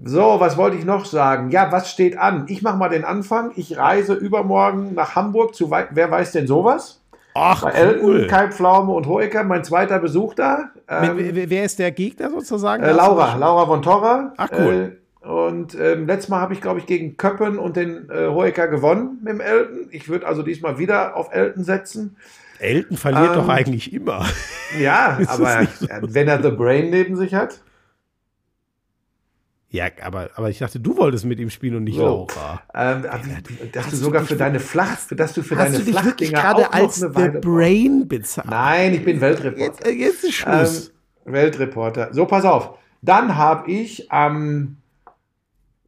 [0.04, 1.50] so, was wollte ich noch sagen?
[1.52, 2.46] Ja, was steht an?
[2.50, 3.52] Ich mache mal den Anfang.
[3.56, 7.02] Ich reise übermorgen nach Hamburg zu, wei- wer weiß denn sowas?
[7.34, 8.28] Ach, Bei Elton, cool.
[8.28, 10.70] Kai Pflaume und Hoeker, mein zweiter Besuch da.
[10.88, 12.84] Ähm, Wer- wer, ist der Gegner sozusagen?
[12.84, 14.34] Äh, Laura, Laura von Torra.
[14.38, 14.98] Ach, cool.
[15.22, 18.68] Äh, Und ähm, letztes Mal habe ich, glaube ich, gegen Köppen und den äh, Hoeker
[18.68, 19.88] gewonnen mit dem Elton.
[19.92, 22.16] Ich würde also diesmal wieder auf Elton setzen.
[22.60, 24.24] Elton verliert Ähm, doch eigentlich immer.
[24.80, 25.88] Ja, aber so?
[26.04, 27.60] wenn er The Brain neben sich hat.
[29.76, 32.06] Ja, aber, aber ich dachte, du wolltest mit ihm spielen und nicht So.
[32.06, 32.62] Laura.
[32.74, 33.04] Ähm,
[33.74, 37.04] dass hast du du sogar für deine Flach, dass du für deine Flachdinger gerade als
[37.04, 38.50] eine Weile Brain bezahlt?
[38.50, 39.62] Nein, ich bin Weltreporter.
[39.62, 40.94] Jetzt, äh, jetzt ist Schluss.
[41.26, 42.14] Ähm, Weltreporter.
[42.14, 42.78] So, pass auf.
[43.02, 44.78] Dann habe ich am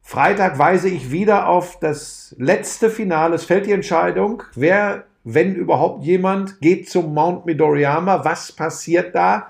[0.01, 3.35] Freitag weise ich wieder auf das letzte Finale.
[3.35, 8.25] Es fällt die Entscheidung, wer, wenn überhaupt jemand, geht zum Mount Midoriyama.
[8.25, 9.47] Was passiert da?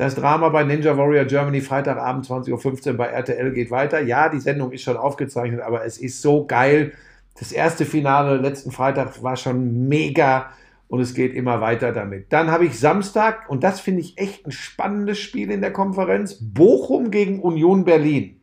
[0.00, 4.00] Das Drama bei Ninja Warrior Germany Freitagabend 20.15 Uhr bei RTL geht weiter.
[4.00, 6.92] Ja, die Sendung ist schon aufgezeichnet, aber es ist so geil.
[7.38, 10.52] Das erste Finale letzten Freitag war schon mega
[10.88, 12.32] und es geht immer weiter damit.
[12.32, 16.38] Dann habe ich Samstag, und das finde ich echt ein spannendes Spiel in der Konferenz,
[16.40, 18.39] Bochum gegen Union Berlin.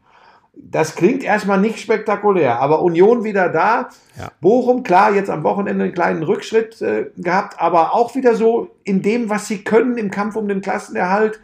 [0.59, 3.89] Das klingt erstmal nicht spektakulär, aber Union wieder da.
[4.17, 4.31] Ja.
[4.41, 9.01] Bochum, klar, jetzt am Wochenende einen kleinen Rückschritt äh, gehabt, aber auch wieder so in
[9.01, 11.39] dem, was sie können im Kampf um den Klassenerhalt.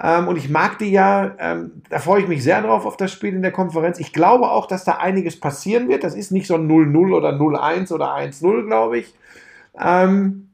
[0.00, 3.12] Ähm, und ich mag die ja, ähm, da freue ich mich sehr drauf auf das
[3.12, 3.98] Spiel in der Konferenz.
[3.98, 6.02] Ich glaube auch, dass da einiges passieren wird.
[6.02, 9.14] Das ist nicht so ein 0-0 oder 0-1 oder 1-0, glaube ich.
[9.78, 10.48] Ähm,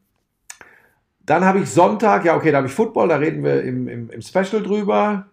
[1.21, 4.11] dann habe ich Sonntag, ja, okay, da habe ich Football, da reden wir im, im,
[4.11, 5.27] im Special drüber.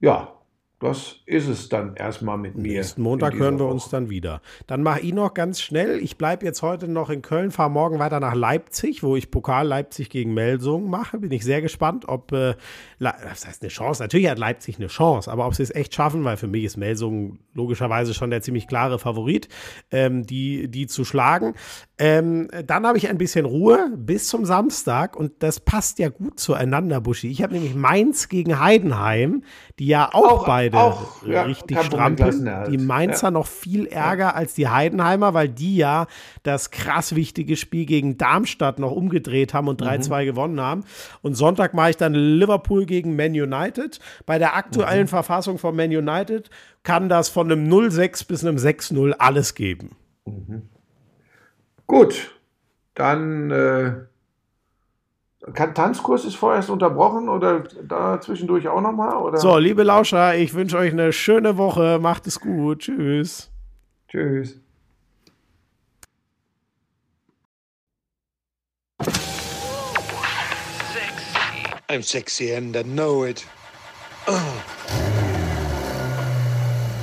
[0.00, 0.32] Ja,
[0.80, 2.74] das ist es dann erstmal mit mir.
[2.74, 3.72] Nächsten Montag hören wir Woche.
[3.74, 4.40] uns dann wieder.
[4.68, 5.98] Dann mache ich noch ganz schnell.
[5.98, 9.66] Ich bleibe jetzt heute noch in Köln, fahre morgen weiter nach Leipzig, wo ich Pokal
[9.66, 11.18] Leipzig gegen Melsungen mache.
[11.18, 12.54] Bin ich sehr gespannt, ob, äh,
[13.00, 16.22] das heißt eine Chance, natürlich hat Leipzig eine Chance, aber ob sie es echt schaffen,
[16.22, 19.48] weil für mich ist Melsungen logischerweise schon der ziemlich klare Favorit,
[19.90, 21.54] ähm, die, die zu schlagen.
[21.98, 26.38] Ähm, dann habe ich ein bisschen Ruhe bis zum Samstag und das passt ja gut
[26.38, 27.28] zueinander, Buschi.
[27.28, 29.42] Ich habe nämlich Mainz gegen Heidenheim,
[29.80, 32.48] die ja auch, Auch- beide auch, ja, richtig strampeln.
[32.70, 33.30] Die Mainzer Ja.
[33.30, 36.06] noch viel ärger als die Heidenheimer, weil die ja
[36.42, 40.84] das krass wichtige Spiel gegen Darmstadt noch umgedreht haben und 3-2 gewonnen haben.
[41.22, 43.98] Und Sonntag mache ich dann Liverpool gegen Man United.
[44.26, 46.50] Bei der aktuellen Verfassung von Man United
[46.82, 49.96] kann das von einem 0-6 bis einem 6-0 alles geben.
[51.86, 52.34] Gut,
[52.94, 53.92] dann äh,
[55.54, 59.16] Tanzkurs ist vorerst unterbrochen oder da zwischendurch auch nochmal?
[59.16, 59.38] Oder?
[59.38, 61.98] So, liebe Lauscher, ich wünsche euch eine schöne Woche.
[62.00, 62.80] Macht es gut.
[62.80, 63.50] Tschüss.
[64.08, 64.60] Tschüss.
[71.90, 73.46] I'm sexy and I know it.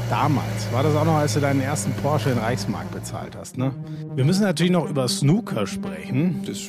[0.10, 3.74] Damals war das auch noch, als du deinen ersten Porsche in Reichsmark bezahlt hast, ne?
[4.14, 6.44] Wir müssen natürlich noch über Snooker sprechen.
[6.46, 6.60] Das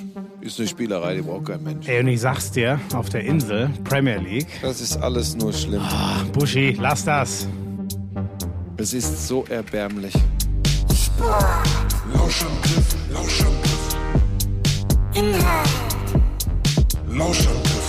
[0.47, 1.89] ist eine Spielerei, die braucht kein Mensch.
[1.89, 4.49] Ey, und ich sag's dir, auf der Insel, Premier League.
[4.63, 5.83] Das ist alles nur schlimm.
[6.33, 7.49] Buschi, lass das.
[8.77, 10.15] Es ist so erbärmlich.
[12.13, 13.97] Lauschangriff, Lauschangriff,
[15.15, 15.69] Inhalt,
[17.09, 17.86] Lauschangriff.